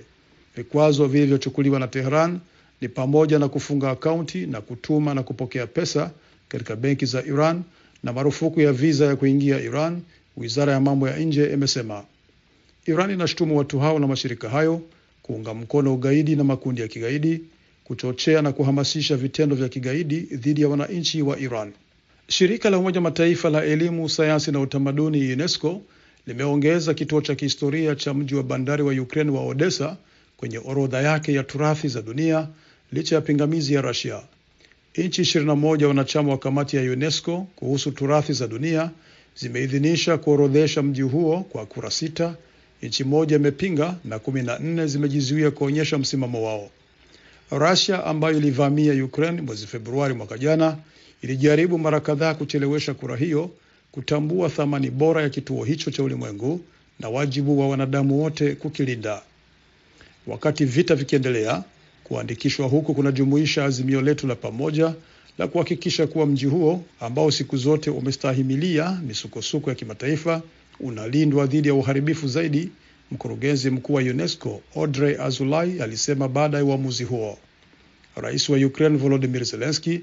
Vikwazo 0.56 1.06
vilivyochukuliwa 1.06 1.80
na 1.80 1.88
Tehran 1.88 2.40
ni 2.80 2.88
pamoja 2.88 3.38
na 3.38 3.48
kufunga 3.48 3.90
akaunti 3.90 4.46
na 4.46 4.60
kutuma 4.60 5.14
na 5.14 5.22
kupokea 5.22 5.66
pesa 5.66 6.10
katika 6.48 6.76
benki 6.76 7.06
za 7.06 7.22
Iran 7.24 7.62
na 8.02 8.12
marufuku 8.12 8.60
ya 8.60 8.72
viza 8.72 9.06
ya 9.06 9.16
kuingia 9.16 9.60
Iran, 9.60 10.02
wizara 10.36 10.72
ya 10.72 10.80
mambo 10.80 11.08
ya 11.08 11.16
nje 11.18 11.52
imesema. 11.52 12.04
Iran 12.86 13.10
inashutumu 13.10 13.58
watu 13.58 13.78
hao 13.78 13.98
na 13.98 14.06
mashirika 14.06 14.48
hayo 14.48 14.80
kuunga 15.22 15.54
mkono 15.54 15.94
ugaidi 15.94 16.36
na 16.36 16.44
makundi 16.44 16.80
ya 16.82 16.88
kigaidi, 16.88 17.40
kuchochea 17.84 18.42
na 18.42 18.52
kuhamasisha 18.52 19.16
vitendo 19.16 19.56
vya 19.56 19.68
kigaidi 19.68 20.20
dhidi 20.20 20.60
ya 20.62 20.68
wananchi 20.68 21.22
wa 21.22 21.38
Iran. 21.38 21.72
Shirika 22.28 22.70
la 22.70 22.78
Umoja 22.78 23.00
Mataifa 23.00 23.50
la 23.50 23.64
elimu, 23.64 24.08
sayansi 24.08 24.52
na 24.52 24.60
utamaduni 24.60 25.32
UNESCO 25.32 25.82
limeongeza 26.26 26.94
kituo 26.94 27.20
cha 27.20 27.34
kihistoria 27.34 27.94
cha 27.94 28.14
mji 28.14 28.34
wa 28.34 28.42
bandari 28.42 28.82
wa 28.82 28.92
Ukraine 28.92 29.30
wa 29.30 29.46
Odessa 29.46 29.96
kwenye 30.36 30.58
orodha 30.64 31.00
yake 31.02 31.32
ya 31.32 31.42
turathi 31.42 31.88
za 31.88 32.02
dunia 32.02 32.48
licha 32.92 33.14
ya 33.14 33.20
pingamizi 33.20 33.74
ya 33.74 33.80
Russia. 33.80 34.22
Nchi 34.96 35.22
21 35.22 35.84
wanachama 35.84 36.30
wa 36.32 36.38
kamati 36.38 36.76
ya 36.76 36.82
UNESCO 36.82 37.46
kuhusu 37.56 37.90
turathi 37.92 38.32
za 38.32 38.46
dunia 38.46 38.90
zimeidhinisha 39.36 40.18
kuorodhesha 40.18 40.82
mji 40.82 41.02
huo 41.02 41.40
kwa 41.40 41.66
kura 41.66 41.90
sita. 41.90 42.34
Nchi 42.82 43.04
moja 43.04 43.36
imepinga 43.36 43.94
na 44.04 44.18
kumi 44.18 44.42
na 44.42 44.58
nne 44.58 44.86
zimejizuia 44.86 45.50
kuonyesha 45.50 45.98
msimamo 45.98 46.42
wao. 46.46 46.70
Russia 47.50 48.04
ambayo 48.04 48.36
ilivamia 48.38 49.04
Ukraine 49.04 49.42
mwezi 49.42 49.66
Februari 49.66 50.14
mwaka 50.14 50.38
jana 50.38 50.76
ilijaribu 51.22 51.78
mara 51.78 52.00
kadhaa 52.00 52.34
kuchelewesha 52.34 52.94
kura 52.94 53.16
hiyo 53.16 53.50
kutambua 53.92 54.48
thamani 54.48 54.90
bora 54.90 55.22
ya 55.22 55.28
kituo 55.28 55.64
hicho 55.64 55.90
cha 55.90 56.02
ulimwengu 56.02 56.60
na 57.00 57.08
wajibu 57.08 57.60
wa 57.60 57.68
wanadamu 57.68 58.22
wote 58.22 58.54
kukilinda. 58.54 59.22
Wakati 60.26 60.64
vita 60.64 60.94
vikiendelea, 60.94 61.64
kuandikishwa 62.04 62.66
huku 62.68 62.94
kunajumuisha 62.94 63.64
azimio 63.64 64.00
letu 64.02 64.26
la 64.26 64.34
pamoja 64.34 64.94
la 65.38 65.46
kuhakikisha 65.48 66.06
kuwa 66.06 66.26
mji 66.26 66.46
huo 66.46 66.84
ambao 67.00 67.30
siku 67.30 67.56
zote 67.56 67.90
umestahimilia 67.90 69.00
misukosuko 69.06 69.70
ya 69.70 69.76
kimataifa 69.76 70.42
unalindwa 70.80 71.46
dhidi 71.46 71.68
ya 71.68 71.74
uharibifu 71.74 72.28
zaidi. 72.28 72.70
Mkurugenzi 73.10 73.70
mkuu 73.70 73.94
wa 73.94 74.02
UNESCO 74.02 74.60
Audrey 74.76 75.16
Azoulay 75.20 75.82
alisema 75.82 76.28
baada 76.28 76.58
ya 76.58 76.64
uamuzi 76.64 77.04
huo. 77.04 77.38
Rais 78.16 78.48
wa 78.48 78.58
Ukraine 78.58 78.96
Volodymyr 78.98 79.44
Zelensky 79.44 80.00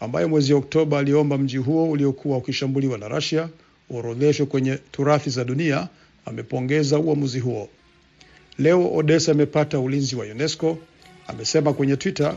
ambaye 0.00 0.26
mwezi 0.26 0.54
Oktoba 0.54 0.98
aliomba 0.98 1.38
mji 1.38 1.56
huo 1.56 1.90
uliokuwa 1.90 2.38
ukishambuliwa 2.38 2.98
na 2.98 3.08
Russia 3.08 3.48
uorodheshwe 3.90 4.46
kwenye 4.46 4.76
turathi 4.92 5.30
za 5.30 5.44
dunia 5.44 5.88
amepongeza 6.26 6.98
uamuzi 6.98 7.40
huo. 7.40 7.68
Leo 8.58 8.94
Odessa 8.96 9.32
imepata 9.32 9.78
ulinzi 9.80 10.16
wa 10.16 10.24
UNESCO, 10.24 10.78
amesema 11.26 11.72
kwenye 11.72 11.96
Twitter. 11.96 12.34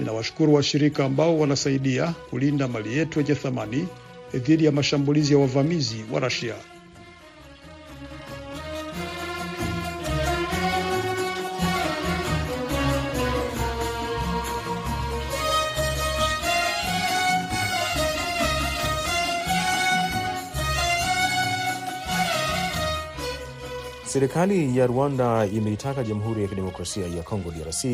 Ninawashukuru 0.00 0.54
washirika 0.54 1.04
ambao 1.04 1.38
wanasaidia 1.38 2.14
kulinda 2.30 2.68
mali 2.68 2.98
yetu 2.98 3.18
yenye 3.20 3.34
thamani 3.34 3.86
dhidi 4.34 4.64
ya 4.64 4.72
mashambulizi 4.72 5.32
ya 5.32 5.38
wavamizi 5.38 5.96
wa 6.12 6.20
Russia. 6.20 6.54
Serikali 24.14 24.78
ya 24.78 24.86
Rwanda 24.86 25.46
imeitaka 25.46 26.04
Jamhuri 26.04 26.42
ya 26.42 26.48
Kidemokrasia 26.48 27.06
ya 27.06 27.22
Kongo 27.22 27.50
DRC 27.50 27.84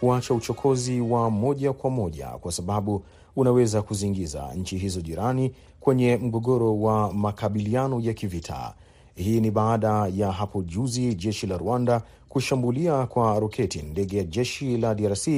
kuacha 0.00 0.34
uchokozi 0.34 1.00
wa 1.00 1.30
moja 1.30 1.72
kwa 1.72 1.90
moja 1.90 2.26
kwa 2.26 2.52
sababu 2.52 3.04
unaweza 3.36 3.82
kuziingiza 3.82 4.54
nchi 4.56 4.78
hizo 4.78 5.00
jirani 5.00 5.52
kwenye 5.80 6.16
mgogoro 6.16 6.80
wa 6.80 7.12
makabiliano 7.12 8.00
ya 8.00 8.12
kivita. 8.14 8.74
Hii 9.14 9.40
ni 9.40 9.50
baada 9.50 10.06
ya 10.14 10.32
hapo 10.32 10.62
juzi 10.62 11.14
jeshi 11.14 11.46
la 11.46 11.58
Rwanda 11.58 12.02
kushambulia 12.28 13.06
kwa 13.06 13.38
roketi 13.40 13.82
ndege 13.82 14.16
ya 14.16 14.24
jeshi 14.24 14.76
la 14.76 14.94
DRC 14.94 15.28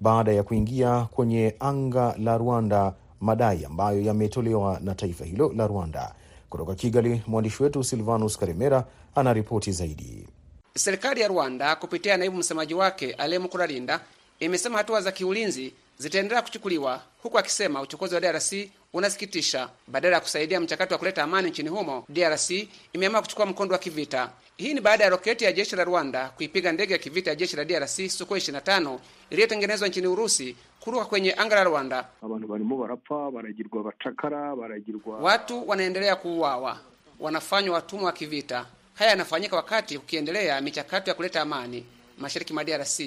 baada 0.00 0.32
ya 0.32 0.42
kuingia 0.42 1.00
kwenye 1.10 1.54
anga 1.60 2.14
la 2.18 2.38
Rwanda, 2.38 2.94
madai 3.20 3.64
ambayo 3.64 4.00
yametolewa 4.02 4.80
na 4.84 4.94
taifa 4.94 5.24
hilo 5.24 5.52
la 5.56 5.66
Rwanda. 5.66 6.14
Kutoka 6.50 6.74
Kigali, 6.74 7.22
mwandishi 7.26 7.62
wetu 7.62 7.84
Silvanus 7.84 8.38
Karimera 8.38 8.84
ana 9.14 9.32
ripoti 9.32 9.72
zaidi. 9.72 10.28
Serikali 10.76 11.20
ya 11.20 11.28
Rwanda 11.28 11.76
kupitia 11.76 12.16
naibu 12.16 12.36
msemaji 12.36 12.74
wake 12.74 13.12
Ale 13.12 13.38
Mukurarinda 13.38 14.00
imesema 14.40 14.78
hatua 14.78 15.00
za 15.00 15.12
kiulinzi 15.12 15.72
zitaendelea 15.98 16.42
kuchukuliwa, 16.42 17.02
huku 17.22 17.38
akisema 17.38 17.80
uchokozi 17.80 18.14
wa 18.14 18.20
DRC 18.20 18.52
unasikitisha. 18.92 19.68
Badala 19.88 20.14
ya 20.14 20.20
kusaidia 20.20 20.60
mchakato 20.60 20.94
wa 20.94 20.98
kuleta 20.98 21.22
amani 21.22 21.50
nchini 21.50 21.68
humo, 21.68 22.04
DRC 22.08 22.50
imeamua 22.92 23.20
kuchukua 23.22 23.46
mkondo 23.46 23.72
wa 23.72 23.78
kivita. 23.78 24.30
Hii 24.56 24.74
ni 24.74 24.80
baada 24.80 25.04
ya 25.04 25.10
roketi 25.10 25.44
ya 25.44 25.52
jeshi 25.52 25.76
la 25.76 25.84
Rwanda 25.84 26.28
kuipiga 26.28 26.72
ndege 26.72 26.92
ya 26.92 26.98
kivita 26.98 27.30
ya 27.30 27.36
jeshi 27.36 27.56
la 27.56 27.64
DRC 27.64 28.08
Sukhoi 28.08 28.38
25 28.40 28.98
iliyotengenezwa 29.30 29.88
nchini 29.88 30.06
Urusi 30.06 30.56
kuruka 30.80 31.04
kwenye 31.04 31.34
anga 31.34 31.54
la 31.54 31.64
Rwanda. 31.64 32.08
abantu 32.22 32.48
barimo 32.48 32.76
barapfa 32.76 33.30
baragirwa 33.30 33.80
abacakara 33.80 34.56
baragirwa 34.56 35.18
Watu 35.18 35.68
wanaendelea 35.68 36.16
kuuawa, 36.16 36.78
wanafanywa 37.20 37.74
watumwa 37.74 38.06
wa 38.06 38.12
kivita. 38.12 38.66
Haya 38.94 39.10
yanafanyika 39.10 39.56
wakati 39.56 39.98
kukiendelea 39.98 40.60
michakato 40.60 41.10
ya 41.10 41.14
kuleta 41.14 41.40
amani 41.42 41.86
mashariki 42.18 42.52
mwa 42.52 42.64
DRC 42.64 43.00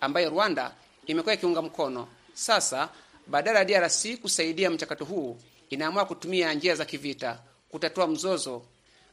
ambayo 0.00 0.30
Rwanda 0.30 0.74
imekuwa 1.06 1.34
ikiunga 1.34 1.62
mkono. 1.62 2.08
Sasa 2.34 2.88
badala 3.26 3.58
ya 3.58 3.64
DRC 3.64 4.16
kusaidia 4.22 4.70
mchakato 4.70 5.04
huu, 5.04 5.36
inaamua 5.70 6.04
kutumia 6.04 6.52
njia 6.54 6.74
za 6.74 6.84
kivita 6.84 7.38
kutatua 7.68 8.06
mzozo. 8.06 8.62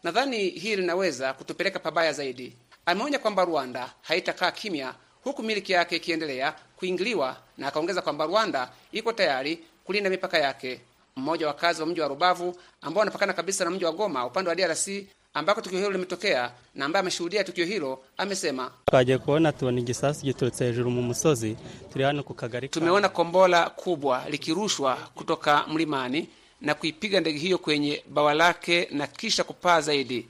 Nadhani 0.03 0.37
hili 0.49 0.75
linaweza 0.75 1.33
kutupeleka 1.33 1.79
pabaya 1.79 2.13
zaidi. 2.13 2.55
Ameonya 2.85 3.19
kwamba 3.19 3.45
Rwanda 3.45 3.93
haitakaa 4.01 4.51
kimya 4.51 4.95
huku 5.23 5.43
miliki 5.43 5.71
yake 5.71 5.95
ikiendelea 5.95 6.55
kuingiliwa, 6.75 7.37
na 7.57 7.67
akaongeza 7.67 8.01
kwamba 8.01 8.25
Rwanda 8.25 8.71
iko 8.91 9.13
tayari 9.13 9.59
kulinda 9.83 10.09
mipaka 10.09 10.37
yake. 10.37 10.81
Mmoja 11.15 11.45
wa 11.47 11.53
wakazi 11.53 11.81
wa 11.81 11.87
mji 11.87 12.01
wa 12.01 12.07
Rubavu 12.07 12.55
ambao 12.81 12.99
wanapakana 12.99 13.33
kabisa 13.33 13.63
na 13.65 13.71
mji 13.71 13.85
wa 13.85 13.91
Goma 13.91 14.25
upande 14.25 14.49
wa 14.49 14.55
DRC 14.55 14.87
ambako 15.33 15.61
tukio 15.61 15.79
hilo 15.79 15.91
limetokea 15.91 16.51
na 16.75 16.85
ambaye 16.85 16.99
ameshuhudia 17.01 17.43
tukio 17.43 17.65
hilo 17.65 17.99
amesema, 18.17 18.71
twaje 18.85 19.17
kuona 19.17 19.51
tubona 19.51 19.79
igisasu 19.79 20.21
giturutse 20.25 20.65
hejuru 20.65 20.91
mu 20.91 21.01
musozi 21.01 21.57
turi 21.93 22.03
hano 22.05 22.23
ku 22.23 22.33
kagari 22.33 22.69
tumeona 22.69 23.09
kombola 23.09 23.69
kubwa 23.69 24.25
likirushwa 24.29 24.95
kutoka 24.95 25.65
mlimani 25.67 26.29
na 26.61 26.73
kuipiga 26.73 27.19
ndege 27.19 27.39
hiyo 27.39 27.57
kwenye 27.57 28.03
bawa 28.09 28.33
lake 28.33 28.87
na 28.91 29.07
kisha 29.07 29.43
kupaa 29.43 29.81
zaidi. 29.81 30.27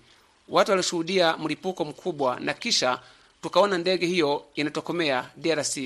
Watu 0.49 0.71
walishuhudia 0.71 1.37
mlipuko 1.37 1.85
mkubwa 1.85 2.39
na 2.39 2.53
kisha 2.53 2.99
tukaona 3.41 3.77
ndege 3.77 4.05
hiyo 4.05 4.43
inatokomea 4.55 5.29
DRC. 5.37 5.77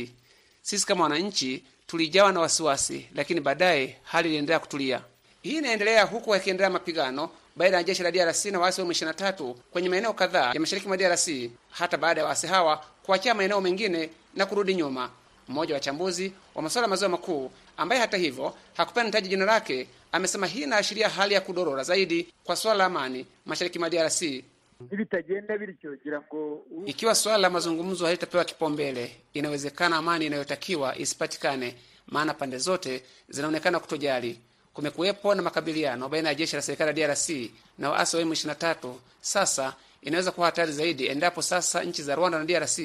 Sisi 0.62 0.86
kama 0.88 1.04
wananchi 1.04 1.64
tulijawa 1.88 2.32
na 2.32 2.40
wasiwasi, 2.40 3.06
lakini 3.16 3.40
baadaye 3.42 3.98
hali 4.04 4.30
iliendelea 4.30 4.60
kutulia. 4.60 5.02
Hii 5.42 5.58
inaendelea 5.58 6.04
huku 6.06 6.34
yakiendelea 6.34 6.70
mapigano 6.70 7.30
baina 7.58 7.78
ya 7.78 7.84
jeshi 7.84 8.04
la 8.04 8.12
DRC 8.12 8.46
na 8.46 8.60
waasi 8.60 8.82
wa 8.82 8.88
M23 8.88 9.54
kwenye 9.72 9.90
maeneo 9.90 10.14
kadhaa 10.14 10.54
ya 10.54 10.60
mashariki 10.60 10.88
mwa 10.88 10.98
DRC, 10.98 11.28
hata 11.70 11.98
baada 11.98 12.22
ya 12.22 12.28
waasi 12.28 12.48
hawa 12.48 12.84
kuachia 13.04 13.34
maeneo 13.34 13.62
mengine 13.62 14.10
na 14.36 14.46
kurudi 14.46 14.76
nyuma. 14.76 15.10
Mmoja 15.48 15.74
wa 15.74 15.78
wachambuzi 15.78 16.34
wa 16.56 16.62
masuala 16.62 16.86
ya 16.86 16.90
maziwa 16.90 17.10
makuu 17.10 17.52
ambaye 17.78 18.02
hata 18.02 18.18
hivyo 18.18 18.54
hakupenda 18.78 19.06
nitaji 19.08 19.30
jina 19.30 19.46
lake 19.46 19.88
amesema 20.12 20.48
hii 20.48 20.62
inaashiria 20.62 21.10
hali 21.10 21.34
ya 21.34 21.42
kudorora 21.42 21.84
zaidi 21.84 22.34
kwa 22.44 22.56
swala 22.56 22.78
la 22.78 22.86
amani 22.86 23.26
mashariki 23.46 23.80
mwa 23.80 23.90
DRC. 23.90 24.22
Ikiwa 26.86 27.16
swala 27.16 27.38
la 27.38 27.50
mazungumzo 27.50 28.06
halitapewa 28.06 28.46
kipaumbele, 28.46 29.16
inawezekana 29.34 29.98
amani 29.98 30.26
inayotakiwa 30.26 30.98
isipatikane, 30.98 31.76
maana 32.08 32.34
pande 32.34 32.58
zote 32.58 33.04
zinaonekana 33.30 33.80
kutojali. 33.80 34.40
Kumekuwepo 34.78 35.36
na 35.36 35.42
makabiliano 35.42 36.10
baina 36.10 36.30
ya 36.30 36.36
jeshi 36.36 36.56
la 36.56 36.62
serikali 36.62 37.02
ya 37.02 37.08
DRC 37.08 37.30
na 37.78 37.90
waasi 37.90 38.18
wa 38.18 38.24
M23. 38.24 38.94
Sasa 39.22 39.74
inaweza 40.02 40.32
kuwa 40.32 40.46
hatari 40.46 40.72
zaidi 40.72 41.08
endapo 41.08 41.42
sasa 41.42 41.84
nchi 41.84 42.04
za 42.04 42.16
Rwanda 42.16 42.40
na 42.40 42.46
DRC 42.46 42.80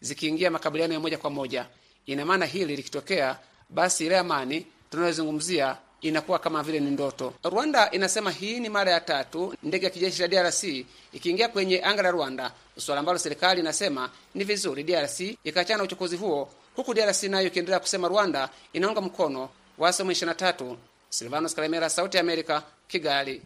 zikiingia 0.00 0.50
makabiliano 0.50 0.94
ya 0.94 1.00
moja 1.00 1.18
kwa 1.18 1.30
moja. 1.30 1.66
Ina 2.06 2.24
maana 2.26 2.46
hili 2.46 2.76
likitokea, 2.76 3.36
basi 3.70 4.06
ile 4.06 4.18
amani 4.18 4.66
tunayozungumzia 4.90 5.76
inakuwa 6.00 6.38
kama 6.38 6.62
vile 6.62 6.80
ni 6.80 6.90
ndoto. 6.90 7.34
Rwanda 7.44 7.90
inasema 7.90 8.30
hii 8.30 8.60
ni 8.60 8.68
mara 8.68 8.92
ya 8.92 9.00
tatu 9.00 9.54
ndege 9.62 9.84
ya 9.86 9.90
kijeshi 9.90 10.22
la 10.22 10.28
DRC 10.28 10.64
ikiingia 11.12 11.48
kwenye 11.48 11.82
anga 11.84 12.02
la 12.02 12.10
Rwanda, 12.10 12.52
suala 12.78 12.98
ambalo 13.00 13.18
serikali 13.18 13.60
inasema 13.60 14.10
ni 14.34 14.44
vizuri 14.44 14.82
DRC 14.82 15.20
ikaachana 15.44 15.78
na 15.78 15.84
uchokozi 15.84 16.16
huo, 16.16 16.48
huku 16.76 16.94
DRC 16.94 17.22
nayo 17.22 17.46
ikiendelea 17.46 17.80
kusema 17.80 18.08
Rwanda 18.08 18.48
inaunga 18.72 19.00
mkono 19.00 19.48
waasi 19.78 20.02
wa 20.02 20.08
M23. 20.08 20.76
Silvanos 21.10 21.54
Kalemera, 21.54 21.88
Sauti 21.90 22.16
ya 22.16 22.22
Amerika, 22.22 22.62
Kigali. 22.88 23.42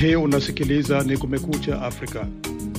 Hii 0.00 0.14
unasikiliza 0.16 1.02
ni 1.02 1.16
Kumekucha 1.16 1.82
Afrika. 1.82 2.26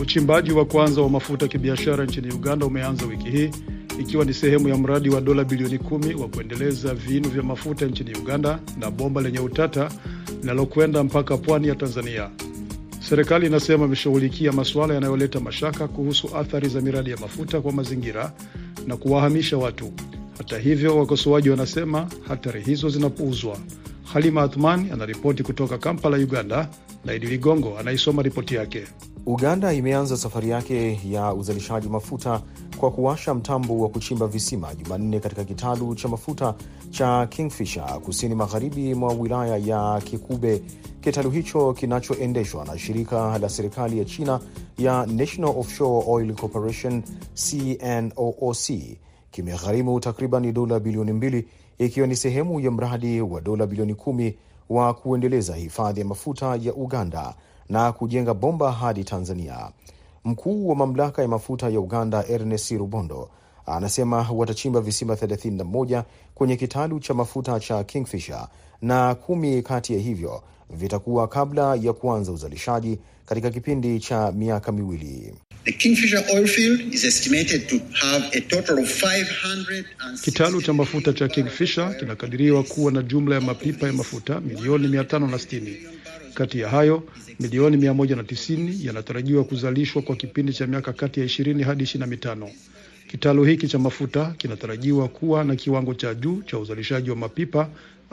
Uchimbaji 0.02 0.52
wa 0.52 0.66
kwanza 0.66 1.02
wa 1.02 1.10
mafuta 1.10 1.48
kibiashara 1.48 2.06
nchini 2.06 2.32
Uganda 2.34 2.66
umeanza 2.66 3.06
wiki 3.06 3.30
hii 3.30 3.52
ikiwa 4.00 4.26
ni 4.26 4.34
sehemu 4.34 4.68
ya 4.70 4.78
mradi 4.78 5.10
wa 5.10 5.22
dola 5.22 5.44
bilioni 5.44 5.78
kumi 5.80 6.14
wa 6.14 6.28
kuendeleza 6.28 6.94
vinu 6.94 7.30
vya 7.30 7.44
mafuta 7.44 7.86
nchini 7.86 8.14
Uganda 8.16 8.60
na 8.78 8.92
bomba 8.92 9.22
lenye 9.22 9.40
utata 9.40 9.92
linalokwenda 10.42 11.04
mpaka 11.04 11.38
pwani 11.38 11.68
ya 11.68 11.76
Tanzania. 11.76 12.30
Serikali 13.10 13.46
inasema 13.48 13.86
imeshughulikia 13.86 14.52
masuala 14.52 14.94
yanayoleta 14.94 15.40
mashaka 15.40 15.88
kuhusu 15.88 16.38
athari 16.38 16.68
za 16.70 16.82
miradi 16.82 17.12
ya 17.12 17.18
mafuta 17.18 17.62
kwa 17.62 17.72
mazingira 17.72 18.34
na 18.88 18.98
kuwahamisha 18.98 19.58
watu. 19.58 19.94
Hata 20.38 20.60
hivyo, 20.60 20.98
wakosoaji 20.98 21.50
wanasema 21.50 22.08
hatari 22.28 22.62
hizo 22.62 22.90
zinapuuzwa. 22.90 23.58
Halima 24.14 24.42
Athman 24.42 24.92
anaripoti 24.92 25.44
kutoka 25.44 25.78
Kampala, 25.78 26.18
Uganda, 26.18 26.70
na 27.06 27.14
Idi 27.14 27.28
Ligongo 27.28 27.78
anaisoma 27.80 28.22
ripoti 28.22 28.56
yake. 28.56 28.84
Uganda 29.26 29.74
imeanza 29.74 30.18
safari 30.18 30.50
yake 30.50 31.00
ya 31.12 31.34
uzalishaji 31.34 31.90
mafuta 31.90 32.42
kwa 32.78 32.92
kuwasha 32.92 33.34
mtambo 33.34 33.80
wa 33.80 33.90
kuchimba 33.90 34.28
visima 34.28 34.76
Jumanne 34.76 35.20
katika 35.20 35.44
kitalu 35.44 35.96
cha 35.96 36.08
mafuta 36.08 36.54
cha 36.90 37.28
Kingfisher 37.28 38.00
kusini 38.02 38.36
magharibi 38.36 38.96
mwa 38.96 39.14
wilaya 39.14 39.58
ya 39.58 40.02
Kikube. 40.04 40.62
Kitalu 41.02 41.30
hicho 41.30 41.74
kinachoendeshwa 41.74 42.66
na 42.66 42.78
shirika 42.78 43.38
la 43.40 43.50
serikali 43.50 44.00
ya 44.00 44.06
China 44.06 44.40
ya 44.78 45.06
National 45.06 45.56
Offshore 45.58 46.06
Oil 46.08 46.34
Corporation 46.36 47.04
CNOOC 47.34 48.72
kimegharimu 49.32 50.00
takriban 50.00 50.54
dola 50.54 50.80
bilioni 50.80 51.14
mbili 51.14 51.48
ikiwa 51.78 52.08
ni 52.08 52.16
sehemu 52.16 52.60
ya 52.60 52.72
mradi 52.72 53.22
wa 53.22 53.42
dola 53.42 53.68
bilioni 53.68 53.96
kumi 53.96 54.38
wa 54.70 54.94
kuendeleza 54.94 55.56
hifadhi 55.56 56.00
ya 56.00 56.06
mafuta 56.06 56.46
ya 56.62 56.74
Uganda 56.74 57.36
na 57.70 57.92
kujenga 57.92 58.34
bomba 58.34 58.72
hadi 58.72 59.04
Tanzania. 59.04 59.72
Mkuu 60.26 60.68
wa 60.70 60.76
mamlaka 60.76 61.22
ya 61.22 61.28
mafuta 61.28 61.70
ya 61.70 61.80
Uganda 61.80 62.26
Ernest 62.28 62.72
Rubondo 62.72 63.30
anasema 63.66 64.30
watachimba 64.32 64.82
visima 64.82 65.14
31 65.14 66.04
kwenye 66.36 66.56
kitalu 66.56 67.00
cha 67.00 67.14
mafuta 67.14 67.60
cha 67.60 67.84
Kingfisher 67.84 68.48
na 68.82 69.16
kumi 69.16 69.62
kati 69.62 69.94
ya 69.94 70.00
hivyo 70.00 70.44
vitakuwa 70.70 71.28
kabla 71.28 71.76
ya 71.76 71.94
kuanza 71.94 72.32
uzalishaji 72.32 73.00
katika 73.26 73.50
kipindi 73.52 74.00
cha 74.00 74.32
miaka 74.32 74.72
miwili. 74.72 75.34
The 75.64 75.72
Kingfisher 75.72 76.24
oil 76.34 76.48
field 76.48 76.94
is 76.94 77.04
estimated 77.04 77.68
to 77.68 77.76
have 78.08 78.26
a 78.38 78.42
total 78.42 78.80
of 78.80 79.04
500 79.04 79.86
Kitalu 80.24 80.62
cha 80.62 80.74
mafuta 80.74 81.14
cha 81.14 81.28
Kingfisher 81.28 81.98
kinakadiriwa 82.00 82.64
kuwa 82.64 82.92
na 82.92 83.02
jumla 83.02 83.36
ya 83.36 83.42
mapipa 83.42 83.88
ya 83.88 83.94
mafuta 83.94 84.40
milioni 84.42 84.88
560. 84.88 85.99
Kati 86.40 86.60
ya 86.60 86.70
hayo 86.70 87.04
milioni 87.40 87.78
190 87.78 88.88
yanatarajiwa 88.88 89.44
kuzalishwa 89.44 90.02
kwa 90.02 90.16
kipindi 90.16 90.54
cha 90.54 90.68
miaka 90.68 90.94
kati 90.94 91.20
ya 91.20 91.26
20 91.26 91.64
hadi 91.64 91.84
25. 91.84 92.50
Kitalu 93.08 93.44
hiki 93.44 93.68
cha 93.68 93.80
mafuta 93.80 94.34
kinatarajiwa 94.38 95.08
kuwa 95.08 95.44
na 95.44 95.56
kiwango 95.56 95.94
cha 95.94 96.14
juu 96.14 96.42
cha 96.42 96.60
uzalishaji 96.60 97.10
wa 97.10 97.16
mapipa 97.16 97.70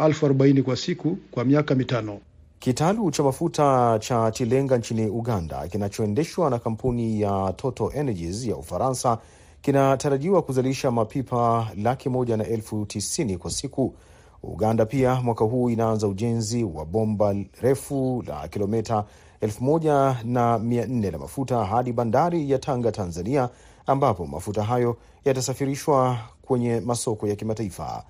elfu 0.06 0.26
arobaini 0.26 0.62
kwa 0.62 0.76
siku 0.76 1.18
kwa 1.30 1.44
miaka 1.44 1.74
mitano. 1.74 2.20
Kitalu 2.58 3.10
cha 3.10 3.22
mafuta 3.22 3.98
cha 4.02 4.30
Tilenga 4.30 4.78
nchini 4.78 5.06
Uganda 5.06 5.68
kinachoendeshwa 5.68 6.50
na 6.50 6.58
kampuni 6.58 7.20
ya 7.20 7.54
Total 7.56 7.90
Energies 7.94 8.46
ya 8.46 8.56
Ufaransa 8.56 9.18
kinatarajiwa 9.62 10.42
kuzalisha 10.42 10.90
mapipa 10.90 11.68
laki 11.82 12.08
moja 12.08 12.36
na 12.36 12.46
elfu 12.46 12.86
tisini 12.86 13.38
kwa 13.38 13.50
siku 13.50 13.94
Uganda 14.42 14.86
pia 14.86 15.14
mwaka 15.14 15.44
huu 15.44 15.70
inaanza 15.70 16.08
ujenzi 16.08 16.64
wa 16.64 16.84
bomba 16.84 17.34
refu 17.60 18.24
la 18.26 18.48
kilomita 18.48 19.04
elfu 19.40 19.64
moja 19.64 20.16
na 20.24 20.58
mia 20.58 20.86
nne 20.86 21.10
la 21.10 21.18
mafuta 21.18 21.64
hadi 21.64 21.92
bandari 21.92 22.50
ya 22.50 22.58
Tanga, 22.58 22.92
Tanzania, 22.92 23.48
ambapo 23.86 24.26
mafuta 24.26 24.62
hayo 24.62 24.96
yatasafirishwa 25.24 26.18
kwenye 26.42 26.80
masoko 26.80 27.26
ya 27.26 27.36
kimataifa. 27.36 28.04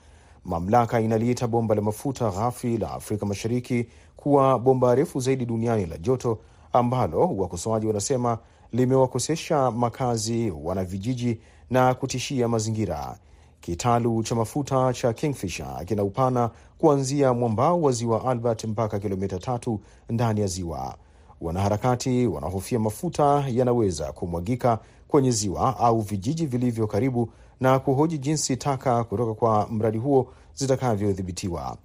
Mamlaka 0.44 1.00
inaliita 1.00 1.46
bomba 1.46 1.74
la 1.74 1.80
mafuta 1.82 2.30
ghafi 2.30 2.78
la 2.78 2.90
Afrika 2.92 3.26
Mashariki 3.26 3.86
kuwa 4.16 4.58
bomba 4.58 4.94
refu 4.94 5.20
zaidi 5.20 5.46
duniani 5.46 5.86
la 5.86 5.98
joto, 5.98 6.38
ambalo 6.72 7.20
wakosoaji 7.36 7.86
wanasema 7.86 8.38
limewakosesha 8.72 9.70
makazi 9.70 10.50
wanavijiji 10.50 11.40
na 11.70 11.94
kutishia 11.94 12.48
mazingira. 12.48 13.18
Kitalu 13.60 14.22
cha 14.22 14.34
mafuta 14.34 14.92
cha 14.92 15.12
Kingfisher 15.12 15.84
kina 15.84 16.02
upana 16.04 16.50
kuanzia 16.78 17.32
mwambao 17.34 17.82
wa 17.82 17.92
ziwa 17.92 18.24
Albert 18.24 18.64
mpaka 18.64 18.98
kilomita 18.98 19.38
tatu 19.38 19.80
ndani 20.10 20.40
ya 20.40 20.46
ziwa. 20.46 20.94
Wanaharakati 21.40 22.26
wanahofia 22.26 22.78
mafuta 22.78 23.44
yanaweza 23.48 24.12
kumwagika 24.12 24.78
kwenye 25.08 25.30
ziwa 25.30 25.78
au 25.78 26.00
vijiji 26.00 26.46
vilivyo 26.46 26.86
karibu 26.86 27.30
na 27.60 27.78
kuhoji 27.78 28.18
jinsi 28.18 28.56
taka 28.56 29.04
kutoka 29.04 29.34
kwa 29.34 29.68
mradi 29.70 29.98
huo 29.98 30.28
zitakavyodhibitiwa. 30.54 31.76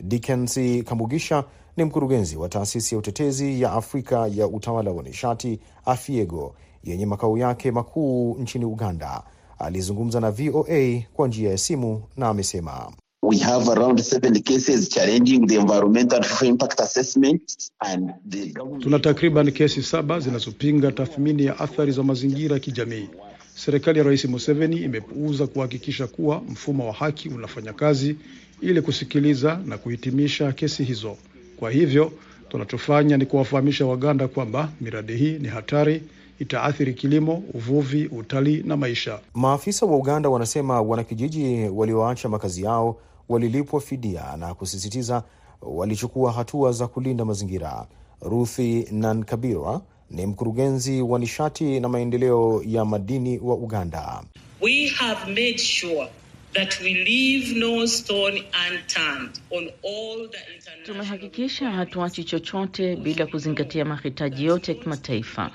Dickens 0.00 0.58
Kamugisha 0.84 1.44
ni 1.76 1.84
mkurugenzi 1.84 2.36
wa 2.36 2.48
taasisi 2.48 2.94
ya 2.94 2.98
utetezi 2.98 3.62
ya 3.62 3.72
Afrika 3.72 4.26
ya 4.34 4.46
utawala 4.48 4.90
wa 4.90 5.02
nishati 5.02 5.60
Afiego 5.84 6.54
yenye 6.84 7.06
makao 7.06 7.38
yake 7.38 7.70
makuu 7.70 8.36
nchini 8.40 8.64
Uganda. 8.64 9.22
Alizungumza 9.60 10.20
na 10.20 10.30
VOA 10.30 11.02
kwa 11.14 11.28
njia 11.28 11.50
ya 11.50 11.58
simu 11.58 12.02
na 12.16 12.28
amesema 12.28 12.92
We 13.22 13.38
have 13.38 13.70
around 13.70 13.98
70 14.00 14.42
cases 14.42 14.88
challenging 14.88 15.46
the 15.46 15.54
environmental 15.54 16.24
impact 16.42 16.80
assessment 16.80 17.42
and 17.78 18.10
the. 18.28 18.52
Tuna 18.80 18.98
takriban 18.98 19.52
kesi 19.52 19.82
saba 19.82 20.20
zinazopinga 20.20 20.92
tathmini 20.92 21.44
ya 21.44 21.58
athari 21.58 21.92
za 21.92 22.02
mazingira 22.02 22.54
ya 22.54 22.60
kijamii. 22.60 23.08
Serikali 23.54 23.98
ya 23.98 24.04
Rais 24.04 24.24
Museveni 24.24 24.76
imepuuza 24.76 25.46
kuhakikisha 25.46 26.06
kuwa 26.06 26.42
mfumo 26.48 26.86
wa 26.86 26.92
haki 26.92 27.28
unafanya 27.28 27.72
kazi 27.72 28.16
ili 28.60 28.82
kusikiliza 28.82 29.60
na 29.66 29.78
kuhitimisha 29.78 30.52
kesi 30.52 30.84
hizo. 30.84 31.16
Kwa 31.56 31.70
hivyo 31.70 32.12
tunachofanya 32.48 33.16
ni 33.16 33.26
kuwafahamisha 33.26 33.86
Waganda 33.86 34.28
kwamba 34.28 34.68
miradi 34.80 35.16
hii 35.16 35.38
ni 35.38 35.48
hatari, 35.48 36.02
itaathiri 36.40 36.94
kilimo, 36.94 37.42
uvuvi, 37.54 38.06
utalii 38.06 38.62
na 38.66 38.76
maisha. 38.76 39.20
Maafisa 39.34 39.86
wa 39.86 39.96
Uganda 39.96 40.28
wanasema 40.28 40.80
wanakijiji 40.82 41.68
walioacha 41.68 42.28
makazi 42.28 42.62
yao 42.62 42.96
walilipwa 43.28 43.80
fidia 43.80 44.36
na 44.36 44.54
kusisitiza 44.54 45.22
walichukua 45.62 46.32
hatua 46.32 46.72
za 46.72 46.86
kulinda 46.88 47.24
mazingira. 47.24 47.86
Ruthi 48.20 48.86
Nankabirwa 48.92 49.82
ni 50.10 50.26
mkurugenzi 50.26 51.02
wa 51.02 51.18
nishati 51.18 51.80
na 51.80 51.88
maendeleo 51.88 52.62
ya 52.66 52.84
madini 52.84 53.38
wa 53.38 53.54
Uganda. 53.54 54.22
We 54.62 54.86
have 54.88 55.26
made 55.30 55.58
sure 55.58 56.08
that 56.52 56.80
we 56.80 56.94
leave 56.94 57.54
no 57.58 57.86
stone 57.86 58.42
unturned 58.70 59.40
on 59.50 59.64
all 59.84 60.28
the 60.30 60.38
international... 60.54 60.86
Tumehakikisha 60.86 61.70
hatuachi 61.70 62.24
chochote 62.24 62.96
bila 62.96 63.26
kuzingatia 63.26 63.84
mahitaji 63.84 64.44
yote 64.44 64.72
ya 64.72 64.78
kimataifa, 64.78 65.50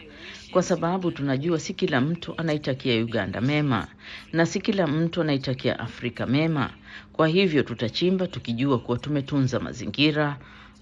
kwa 0.55 0.63
sababu 0.63 1.11
tunajua 1.11 1.59
si 1.59 1.73
kila 1.73 2.01
mtu 2.01 2.33
anaitakia 2.37 3.03
Uganda 3.03 3.41
mema 3.41 3.87
na 4.33 4.45
si 4.45 4.61
kila 4.61 4.87
mtu 4.87 5.21
anaitakia 5.21 5.79
Afrika 5.79 6.25
mema. 6.25 6.69
Kwa 7.13 7.27
hivyo 7.27 7.63
tutachimba 7.63 8.27
tukijua 8.27 8.79
kuwa 8.79 8.97
tumetunza 8.97 9.59
mazingira, 9.59 10.37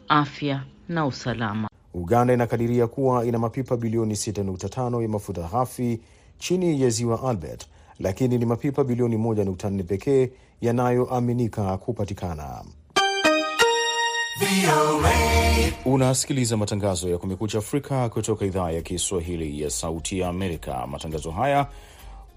afya 0.07 0.63
na 0.89 1.05
usalama. 1.05 1.67
Uganda 1.93 2.33
inakadiria 2.33 2.88
kuwa 2.88 3.25
ina 3.25 3.39
mapipa 3.39 3.77
bilioni 3.77 4.13
6.5 4.13 5.01
ya 5.01 5.07
mafuta 5.09 5.41
ghafi 5.41 5.99
chini 6.38 6.81
ya 6.81 6.89
ziwa 6.89 7.29
Albert, 7.29 7.67
lakini 7.99 8.38
ni 8.38 8.45
mapipa 8.45 8.83
bilioni 8.83 9.17
1.4 9.17 9.83
pekee 9.83 10.29
yanayoaminika 10.62 11.77
kupatikana. 11.77 12.63
Unasikiliza 15.86 16.58
matangazo 16.58 17.10
ya 17.10 17.17
Kumekucha 17.17 17.58
Afrika 17.58 18.10
kutoka 18.10 18.46
idhaa 18.46 18.72
ya 18.72 18.82
Kiswahili 18.82 19.62
ya 19.62 19.69
Sauti 19.69 20.19
ya 20.19 20.28
Amerika. 20.30 20.88
Matangazo 20.88 21.32
haya 21.32 21.67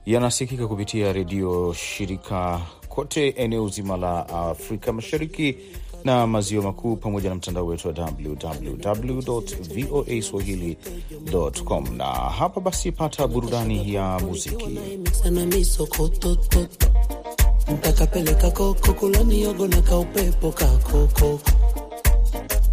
yanasikika 0.06 0.66
kupitia 0.68 1.12
redio 1.12 1.72
shirika 1.74 2.60
kote 2.88 3.28
eneo 3.28 3.68
zima 3.68 3.96
la 3.96 4.28
Afrika 4.28 4.92
Mashariki 4.92 5.56
na 6.04 6.26
maziwa 6.26 6.62
makuu 6.64 6.96
pamoja 6.96 7.28
na 7.28 7.34
mtandao 7.34 7.66
wetu 7.66 7.88
wa 7.88 7.94
www 7.94 9.40
voa 9.90 10.22
swahili.com. 10.22 11.96
Na 11.96 12.04
hapa 12.04 12.60
basi, 12.60 12.92
pata 12.92 13.26
burudani 13.28 13.94
ya 13.94 14.18
muziki. 14.20 14.78
Ntakapeleka 17.72 18.50
koko 18.50 18.92
kulani 18.92 19.42
yogo 19.42 19.66
na 19.66 19.82
kaupepo 19.82 20.52
kakoko 20.52 21.40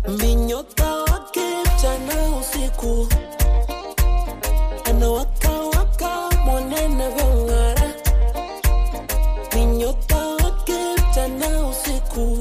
Mvinyota 0.07 0.93
wake 0.93 1.41
jana 1.81 2.37
usiku 2.41 3.07
anawaka 4.85 5.49
waka 5.51 6.29
mwanene 6.45 7.09
vyong'ara. 7.09 7.89
Mvinyota 9.47 10.17
wake 10.17 10.79
jana 11.15 11.67
usiku 11.67 12.39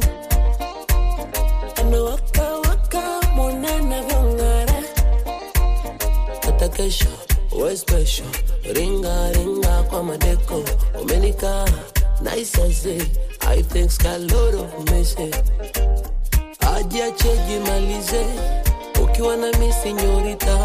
anawaka 1.76 2.42
waka 2.56 3.20
mwanene 3.34 4.00
vyong'ara. 4.00 4.82
Hata 6.44 6.68
kesho 6.68 7.08
we 7.62 7.76
special, 7.76 8.26
ringa 8.74 9.32
ringa 9.32 9.82
kwa 9.82 10.02
madeko 10.02 10.62
umenikaa 11.02 11.66
nice 12.22 12.58
as 12.62 12.86
it. 12.86 13.18
I 13.48 13.62
think 13.62 13.90
Scaloro 13.90 14.68
mese. 14.90 15.30
Ajiache 16.92 17.36
jimalize. 17.48 18.24
Ukiwa 19.02 19.36
na 19.36 19.46
misi 19.58 19.92
nyorita 19.92 20.58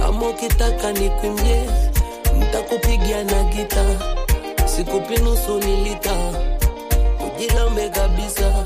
kama 0.00 0.28
ukitaka 0.28 0.92
nikwimbie 0.92 1.62
ntakupigia 2.38 3.24
na 3.24 3.42
gita. 3.44 3.84
Sikupi 4.66 5.16
nusu 5.16 5.58
nilita 5.58 6.12
ujilambe 7.26 7.88
kabisa 7.88 8.64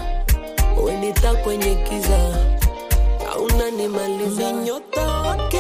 wenita 0.85 1.35
kwenye 1.35 1.75
kiza. 1.75 2.19
Auna 3.35 3.71
nimaliza. 3.71 4.53
Nyota 4.53 5.01
wake 5.07 5.60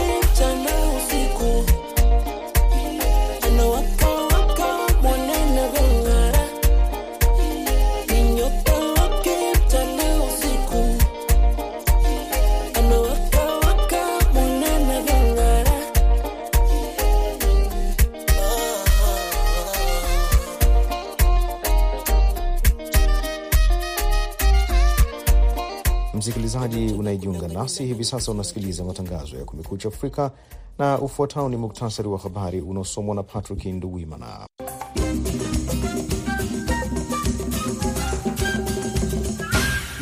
Msikilizaji 26.50 26.92
unayejiunga 26.94 27.48
nasi 27.48 27.86
hivi 27.86 28.04
sasa, 28.04 28.32
unasikiliza 28.32 28.84
matangazo 28.84 29.36
ya 29.36 29.44
Kumekucha 29.44 29.88
Afrika 29.88 30.30
na 30.78 30.98
ufuatao 30.98 31.48
ni 31.48 31.56
muktasari 31.56 32.08
wa 32.08 32.18
habari 32.18 32.60
unaosomwa 32.60 33.14
na 33.14 33.22
Patrick 33.22 33.64
Nduwimana. 33.64 34.46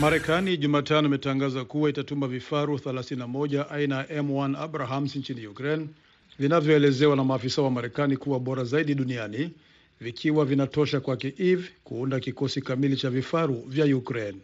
Marekani 0.00 0.56
Jumatano 0.56 1.08
imetangaza 1.08 1.64
kuwa 1.64 1.90
itatuma 1.90 2.28
vifaru 2.28 2.76
31 2.76 3.64
aina 3.70 3.96
ya 3.96 4.04
M1 4.22 4.56
Abrahams 4.62 5.16
nchini 5.16 5.46
Ukraine 5.46 5.86
vinavyoelezewa 6.38 7.16
na 7.16 7.24
maafisa 7.24 7.62
wa 7.62 7.70
Marekani 7.70 8.16
kuwa 8.16 8.40
bora 8.40 8.64
zaidi 8.64 8.94
duniani 8.94 9.50
vikiwa 10.00 10.44
vinatosha 10.44 11.00
kwa 11.00 11.16
Kiev 11.16 11.64
kuunda 11.84 12.20
kikosi 12.20 12.60
kamili 12.62 12.96
cha 12.96 13.10
vifaru 13.10 13.54
vya 13.66 13.96
Ukraine. 13.96 14.38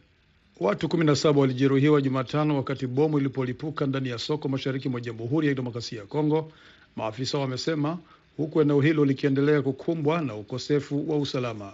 Watu 0.61 0.87
17 0.87 1.37
walijeruhiwa 1.39 2.01
Jumatano 2.01 2.57
wakati 2.57 2.87
bomu 2.87 3.19
ilipolipuka 3.19 3.87
ndani 3.87 4.09
ya 4.09 4.19
soko 4.19 4.49
mashariki 4.49 4.89
mwa 4.89 5.01
Jamhuri 5.01 5.47
ya 5.47 5.53
Kidemokrasia 5.55 5.99
ya 6.01 6.07
Kongo, 6.07 6.53
maafisa 6.97 7.39
wamesema, 7.39 7.99
huku 8.37 8.61
eneo 8.61 8.81
hilo 8.81 9.05
likiendelea 9.05 9.63
kukumbwa 9.63 10.21
na 10.21 10.35
ukosefu 10.35 11.11
wa 11.11 11.19
usalama. 11.19 11.73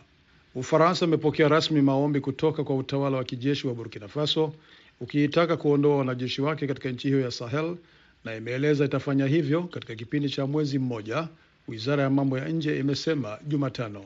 Ufaransa 0.54 1.06
imepokea 1.06 1.48
rasmi 1.48 1.82
maombi 1.82 2.20
kutoka 2.20 2.64
kwa 2.64 2.76
utawala 2.76 3.16
wa 3.16 3.24
kijeshi 3.24 3.66
wa 3.66 3.74
Burkina 3.74 4.08
Faso 4.08 4.52
ukiitaka 5.00 5.56
kuondoa 5.56 5.96
wanajeshi 5.96 6.42
wake 6.42 6.66
katika 6.66 6.88
nchi 6.88 7.08
hiyo 7.08 7.20
ya 7.20 7.30
Sahel 7.30 7.76
na 8.24 8.36
imeeleza 8.36 8.84
itafanya 8.84 9.26
hivyo 9.26 9.62
katika 9.62 9.94
kipindi 9.94 10.28
cha 10.30 10.46
mwezi 10.46 10.78
mmoja, 10.78 11.28
wizara 11.68 12.02
ya 12.02 12.10
mambo 12.10 12.38
ya 12.38 12.48
nje 12.48 12.78
imesema 12.78 13.38
Jumatano. 13.48 14.04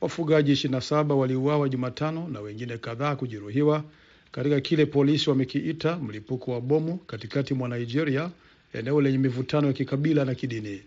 Wafugaji 0.00 0.52
27 0.52 1.12
waliuawa 1.12 1.68
Jumatano 1.68 2.28
na 2.28 2.40
wengine 2.40 2.78
kadhaa 2.78 3.16
kujeruhiwa 3.16 3.84
katika 4.32 4.60
kile 4.60 4.86
polisi 4.86 5.30
wamekiita 5.30 5.96
mlipuko 5.96 6.52
wa 6.52 6.60
bomu 6.60 6.96
katikati 6.98 7.54
mwa 7.54 7.68
Nigeria, 7.68 8.30
eneo 8.72 9.00
lenye 9.00 9.18
mivutano 9.18 9.66
ya 9.66 9.72
kikabila 9.72 10.24
na 10.24 10.34
kidini. 10.34 10.82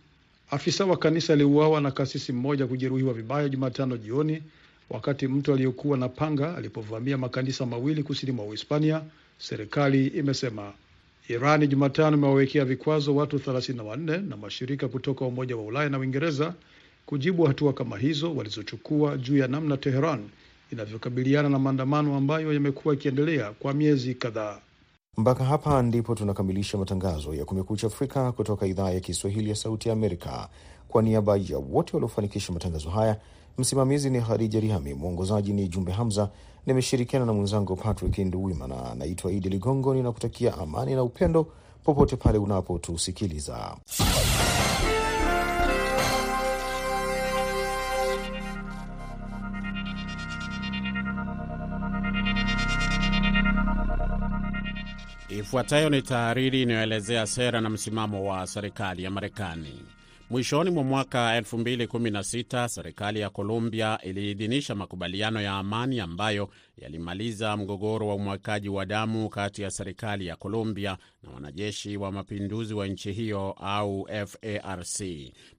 Afisa 0.51 0.85
wa 0.85 0.97
kanisa 0.97 1.33
aliuawa 1.33 1.81
na 1.81 1.91
kasisi 1.91 2.31
mmoja 2.33 2.67
kujeruhiwa 2.67 3.13
vibaya 3.13 3.49
Jumatano 3.49 3.97
jioni 3.97 4.43
wakati 4.89 5.27
mtu 5.27 5.53
aliyekuwa 5.53 5.97
na 5.97 6.09
panga 6.09 6.57
alipovamia 6.57 7.17
makanisa 7.17 7.65
mawili 7.65 8.03
kusini 8.03 8.31
mwa 8.31 8.45
Uhispania, 8.45 9.01
serikali 9.37 10.07
imesema. 10.07 10.73
Irani 11.27 11.67
Jumatano 11.67 12.17
imewawekea 12.17 12.65
vikwazo 12.65 13.15
watu 13.15 13.37
34 13.37 14.29
na 14.29 14.37
mashirika 14.37 14.87
kutoka 14.87 15.25
Umoja 15.25 15.55
wa 15.57 15.63
Ulaya 15.63 15.89
na 15.89 15.99
Uingereza 15.99 16.53
kujibu 17.11 17.43
hatua 17.43 17.73
kama 17.73 17.97
hizo 17.97 18.35
walizochukua 18.35 19.17
juu 19.17 19.37
ya 19.37 19.47
namna 19.47 19.77
Teheran 19.77 20.29
inavyokabiliana 20.71 21.49
na 21.49 21.59
maandamano 21.59 22.15
ambayo 22.15 22.53
yamekuwa 22.53 22.93
yakiendelea 22.93 23.51
kwa 23.51 23.73
miezi 23.73 24.15
kadhaa. 24.15 24.59
Mpaka 25.17 25.43
hapa 25.45 25.81
ndipo 25.81 26.15
tunakamilisha 26.15 26.77
matangazo 26.77 27.33
ya 27.33 27.45
Kumekucha 27.45 27.87
Afrika 27.87 28.31
kutoka 28.31 28.67
idhaa 28.67 28.89
ya 28.91 28.99
Kiswahili 28.99 29.49
ya 29.49 29.55
Sauti 29.55 29.87
ya 29.89 29.93
Amerika. 29.93 30.49
Kwa 30.87 31.01
niaba 31.01 31.37
ya 31.37 31.57
wote 31.57 31.91
waliofanikisha 31.93 32.53
matangazo 32.53 32.89
haya, 32.89 33.17
msimamizi 33.57 34.09
ni 34.09 34.21
Khadija 34.21 34.59
Riami, 34.59 34.93
mwongozaji 34.93 35.53
ni 35.53 35.67
Jumbe 35.67 35.91
Hamza. 35.91 36.29
Nimeshirikiana 36.65 37.25
na 37.25 37.33
mwenzangu 37.33 37.75
Patrick 37.75 38.17
Nduwimana. 38.17 38.95
Naitwa 38.95 39.31
Idi 39.31 39.49
Ligongo, 39.49 39.93
ninakutakia 39.93 40.57
amani 40.57 40.95
na 40.95 41.03
upendo 41.03 41.47
popote 41.83 42.15
pale 42.15 42.37
unapotusikiliza. 42.37 43.77
Ifuatayo 55.39 55.89
ni 55.89 56.01
tahariri 56.01 56.61
inayoelezea 56.61 57.27
sera 57.27 57.61
na 57.61 57.69
msimamo 57.69 58.25
wa 58.29 58.47
serikali 58.47 59.03
ya 59.03 59.11
Marekani. 59.11 59.81
Mwishoni 60.29 60.69
mwa 60.71 60.83
mwaka 60.83 61.39
2016 61.39 62.67
serikali 62.67 63.19
ya 63.19 63.29
Colombia 63.29 63.99
iliidhinisha 64.03 64.75
makubaliano 64.75 65.41
ya 65.41 65.53
amani 65.53 65.99
ambayo 65.99 66.49
yalimaliza 66.77 67.57
mgogoro 67.57 68.07
wa 68.07 68.15
umwagaji 68.15 68.69
wa 68.69 68.85
damu 68.85 69.29
kati 69.29 69.61
ya 69.61 69.71
serikali 69.71 70.27
ya 70.27 70.35
Colombia 70.35 70.97
na 71.23 71.29
wanajeshi 71.29 71.97
wa 71.97 72.11
mapinduzi 72.11 72.73
wa 72.73 72.87
nchi 72.87 73.11
hiyo 73.11 73.51
au 73.59 74.07
FARC. 74.27 75.01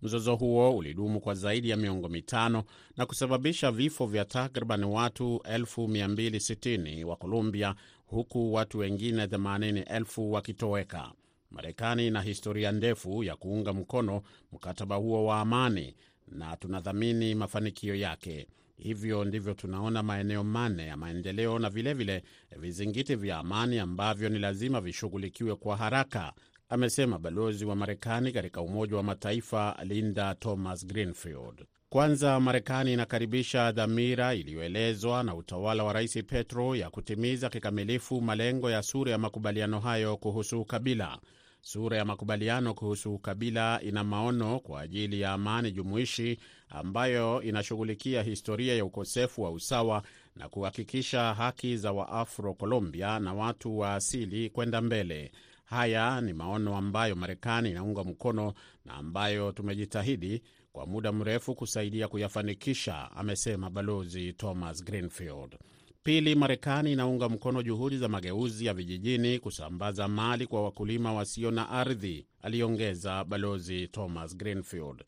Mzozo 0.03 0.35
huo 0.37 0.77
ulidumu 0.77 1.21
kwa 1.21 1.35
zaidi 1.35 1.71
ya 1.71 1.77
miongo 1.77 2.09
mitano 2.09 2.65
na 2.97 3.07
kusababisha 3.07 3.71
vifo 3.71 4.07
vya 4.07 4.25
takriban 4.25 4.85
watu 4.85 5.37
260,000 5.45 7.05
wa 7.05 7.17
Colombia, 7.17 7.75
huku 8.13 8.53
watu 8.55 8.79
wengine 8.79 9.27
80,000 9.27 10.31
wakitoweka. 10.31 11.13
Marekani 11.51 12.07
ina 12.07 12.23
historia 12.23 12.73
ndefu 12.73 13.25
ya 13.25 13.37
kuunga 13.37 13.73
mkono 13.73 14.23
mkataba 14.53 14.97
huo 14.97 15.25
wa 15.27 15.41
amani 15.41 15.97
na 16.29 16.57
tunathamini 16.57 17.35
mafanikio 17.35 17.95
yake. 17.95 18.47
Hivyo 18.77 19.25
ndivyo 19.25 19.55
tunaona 19.55 20.03
maeneo 20.03 20.45
manne 20.45 20.87
ya 20.87 20.97
maendeleo 20.97 21.59
na 21.59 21.71
vilevile 21.71 22.23
vile 22.51 22.61
vizingiti 22.61 23.15
vya 23.17 23.39
amani 23.39 23.79
ambavyo 23.79 24.29
ni 24.29 24.39
lazima 24.39 24.81
vishughulikiwe 24.81 25.57
kwa 25.57 25.77
haraka, 25.77 26.33
amesema 26.69 27.19
balozi 27.19 27.65
wa 27.65 27.77
Marekani 27.77 28.33
katika 28.33 28.61
Umoja 28.61 28.97
wa 28.97 29.03
Mataifa 29.03 29.77
Linda 29.85 30.35
Thomas 30.35 30.87
Greenfield. 30.87 31.65
Kwanza, 31.93 32.41
Marekani 32.41 32.93
inakaribisha 32.93 33.73
dhamira 33.73 34.35
iliyoelezwa 34.35 35.23
na 35.23 35.35
utawala 35.35 35.85
wa 35.85 35.93
Rais 35.93 36.25
Petro 36.27 36.77
ya 36.77 36.91
kutimiza 36.91 37.49
kikamilifu 37.51 38.21
malengo 38.21 38.71
ya 38.71 38.83
sura 38.83 39.11
ya 39.13 39.19
makubaliano 39.19 39.81
hayo 39.81 40.17
kuhusu 40.17 40.61
ukabila. 40.61 41.19
Sura 41.61 41.97
ya 41.97 42.05
makubaliano 42.05 42.75
kuhusu 42.75 43.15
ukabila 43.15 43.81
ina 43.83 44.05
maono 44.05 44.61
kwa 44.61 44.81
ajili 44.81 45.21
ya 45.21 45.33
amani 45.33 45.73
jumuishi 45.73 46.39
ambayo 46.69 47.43
inashughulikia 47.43 48.23
historia 48.23 48.75
ya 48.75 48.85
ukosefu 48.85 49.43
wa 49.43 49.51
usawa 49.51 50.03
na 50.37 50.49
kuhakikisha 50.49 51.35
haki 51.35 51.77
za 51.77 51.93
Waafro 51.93 52.55
Colombia 52.55 53.19
na 53.19 53.35
watu 53.35 53.79
wa 53.79 53.95
asili 53.95 54.51
kwenda 54.51 54.81
mbele. 54.81 55.33
Haya 55.65 56.21
ni 56.21 56.33
maono 56.33 56.77
ambayo 56.77 57.17
Marekani 57.17 57.71
inaunga 57.71 58.05
mkono 58.05 58.55
na 58.85 58.95
ambayo 58.95 59.53
tumejitahidi 59.53 60.43
kwa 60.73 60.87
muda 60.87 61.13
mrefu 61.13 61.55
kusaidia 61.55 62.09
kuyafanikisha, 62.09 63.11
amesema 63.17 63.71
Balozi 63.71 64.33
Thomas 64.33 64.85
Greenfield. 64.85 65.59
Pili, 66.03 66.35
Marekani 66.35 66.93
inaunga 66.93 67.29
mkono 67.29 67.63
juhudi 67.63 67.99
za 67.99 68.09
mageuzi 68.09 68.67
ya 68.67 68.75
vijijini 68.75 69.39
kusambaza 69.39 70.09
mali 70.09 70.47
kwa 70.47 70.63
wakulima 70.65 71.13
wasio 71.13 71.51
na 71.51 71.69
ardhi, 71.69 72.27
aliongeza 72.43 73.25
Balozi 73.25 73.89
Thomas 73.89 74.37
Greenfield. 74.37 75.05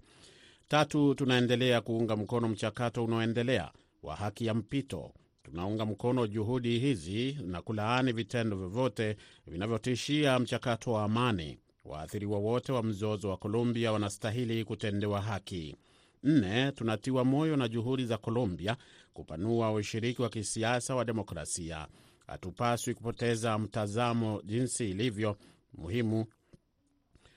Tatu, 0.69 1.15
tunaendelea 1.15 1.81
kuunga 1.81 2.17
mkono 2.17 2.49
mchakato 2.49 3.05
unaoendelea 3.05 3.71
wa 4.03 4.17
haki 4.17 4.47
ya 4.47 4.55
mpito. 4.55 5.13
Tunaunga 5.43 5.87
mkono 5.87 6.27
juhudi 6.27 6.79
hizi 6.79 7.39
na 7.43 7.63
kulaani 7.63 8.13
vitendo 8.13 8.57
vyovyote 8.57 9.17
vinavyotishia 9.47 10.39
mchakato 10.39 10.93
wa 10.93 11.05
amani. 11.05 11.59
Waathiriwa 11.85 12.39
wote 12.39 12.73
wa 12.73 12.83
mzozo 12.83 13.29
wa 13.31 13.37
Colombia 13.37 13.93
wanastahili 13.93 14.65
kutendewa 14.65 15.21
haki. 15.21 15.77
Nne, 16.23 16.73
tunatiwa 16.73 17.25
moyo 17.25 17.57
na 17.57 17.69
juhudi 17.69 18.05
za 18.07 18.19
Colombia 18.19 18.77
kupanua 19.13 19.73
ushiriki 19.73 20.23
wa 20.23 20.29
kisiasa 20.29 20.95
wa 20.95 21.05
demokrasia. 21.05 21.89
Hatupaswi 22.27 22.95
kupoteza 22.95 23.59
mtazamo 23.59 24.43
jinsi 24.45 24.91
ilivyo 24.91 25.37
muhimu 25.73 26.27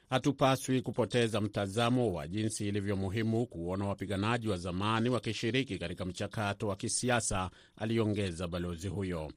hatupaswi 0.10 0.82
kupoteza 0.82 1.42
mtazamo 1.42 2.14
wa 2.14 2.28
jinsi 2.28 2.68
ilivyo 2.68 2.96
muhimu 2.96 3.46
kuona 3.48 3.86
wapiganaji 3.86 4.48
wa 4.50 4.58
zamani 4.58 5.10
wakishiriki 5.10 5.78
katika 5.78 6.06
mchakato 6.06 6.68
wa 6.68 6.76
kisiasa, 6.76 7.50
aliongeza 7.76 8.48
balozi 8.48 8.88
huyo. 8.88 9.32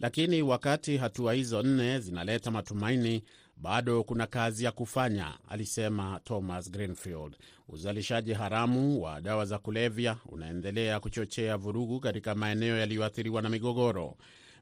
Lakini 0.00 0.42
wakati 0.42 0.96
hatua 0.96 1.34
hizo 1.34 1.62
nne 1.62 2.00
zinaleta 2.00 2.50
matumaini, 2.50 3.22
bado 3.62 4.04
kuna 4.04 4.26
kazi 4.26 4.64
ya 4.64 4.72
kufanya, 4.72 5.34
alisema 5.48 6.20
Thomas 6.24 6.70
Greenfield. 6.70 7.36
Uzalishaji 7.68 8.32
haramu 8.32 9.02
wa 9.02 9.20
dawa 9.20 9.44
za 9.44 9.58
kulevya 9.58 10.16
unaendelea 10.26 11.00
kuchochea 11.00 11.56
vurugu 11.56 12.00
katika 12.00 12.34
maeneo 12.34 12.76
yaliyoathiriwa 12.76 13.42
na 13.42 13.48
migogoro. 13.48 14.16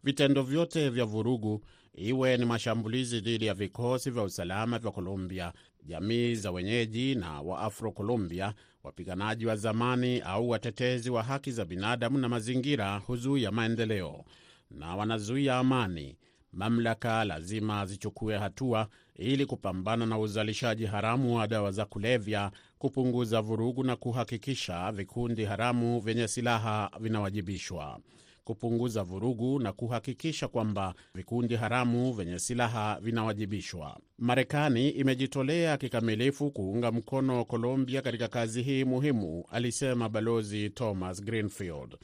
Vitendo 0.05 0.43
vyote 0.43 0.89
vya 0.91 1.05
vurugu, 1.05 1.65
iwe 1.95 2.37
ni 2.37 2.45
mashambulizi 2.45 3.21
dhidi 3.21 3.47
ya 3.47 3.55
vikosi 3.55 4.11
vya 4.11 4.23
usalama 4.23 4.79
vya 4.79 4.91
Colombia, 4.91 5.53
jamii 5.87 6.35
za 6.35 6.51
wenyeji 6.51 7.15
na 7.15 7.41
Waafro 7.41 7.93
Colombia, 7.93 8.55
wapiganaji 8.85 9.47
wa 9.47 9.57
zamani 9.57 10.21
au 10.21 10.51
watetezi 10.51 11.11
wa 11.11 11.23
haki 11.23 11.53
za 11.53 11.65
binadamu 11.65 12.19
na 12.19 12.29
mazingira, 12.29 12.97
huzuia 12.99 13.51
maendeleo 13.51 14.25
na 14.71 14.97
wanazuia 14.97 15.57
amani. 15.59 16.17
Mamlaka 16.53 17.25
lazima 17.25 17.87
zichukue 17.87 18.39
hatua 18.39 18.89
ili 19.17 19.47
kupambana 19.47 20.07
na 20.07 20.19
uzalishaji 20.19 20.87
haramu 20.87 21.37
wa 21.37 21.47
dawa 21.47 21.71
za 21.73 21.85
kulevya, 21.85 22.51
kupunguza 22.79 23.41
vurugu 23.41 23.85
na 23.85 23.97
kuhakikisha 23.97 24.93
vikundi 24.93 25.45
haramu 25.45 26.01
vyenye 26.01 26.29
silaha 26.29 26.91
vinawajibishwa 27.01 28.01
kupunguza 28.45 29.03
vurugu 29.03 29.59
na 29.61 29.73
kuhakikisha 29.73 30.49
kwamba 30.49 30.95
vikundi 31.15 31.57
haramu 31.57 32.13
vyenye 32.13 32.39
silaha 32.39 32.99
vinawajibishwa. 33.03 34.01
Marekani 34.19 34.89
imejitolea 34.89 35.77
kikamilifu 35.77 36.51
kuunga 36.51 36.93
mkono 36.93 37.45
Colombia 37.45 38.03
katika 38.03 38.29
kazi 38.29 38.63
hii 38.63 38.85
muhimu, 38.85 39.45
alisema 39.51 40.09
Balozi 40.09 40.71
Thomas 40.71 41.23
Greenfield. 41.25 41.97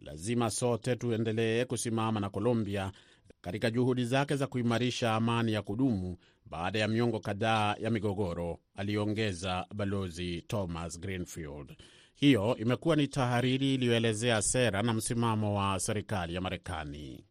Lazima 0.00 0.50
sote 0.50 0.96
tuendelee 0.96 1.64
kusimama 1.64 2.20
na 2.20 2.30
Colombia 2.30 2.92
katika 3.44 3.70
juhudi 3.70 4.04
zake 4.04 4.36
za 4.36 4.46
kuimarisha 4.46 5.14
amani 5.14 5.52
ya 5.52 5.62
kudumu 5.62 6.16
baada 6.46 6.78
ya 6.78 6.88
miongo 6.88 7.20
kadhaa 7.20 7.74
ya 7.78 7.90
migogoro, 7.90 8.58
aliongeza 8.76 9.66
Balozi 9.74 10.42
Thomas 10.42 11.00
Greenfield. 11.00 11.76
Hiyo 12.14 12.56
imekuwa 12.56 12.96
ni 12.96 13.08
tahariri 13.08 13.74
iliyoelezea 13.74 14.42
sera 14.42 14.82
na 14.82 14.92
msimamo 14.92 15.54
wa 15.58 15.80
serikali 15.80 16.34
ya 16.34 16.40
Marekani. 16.40 17.24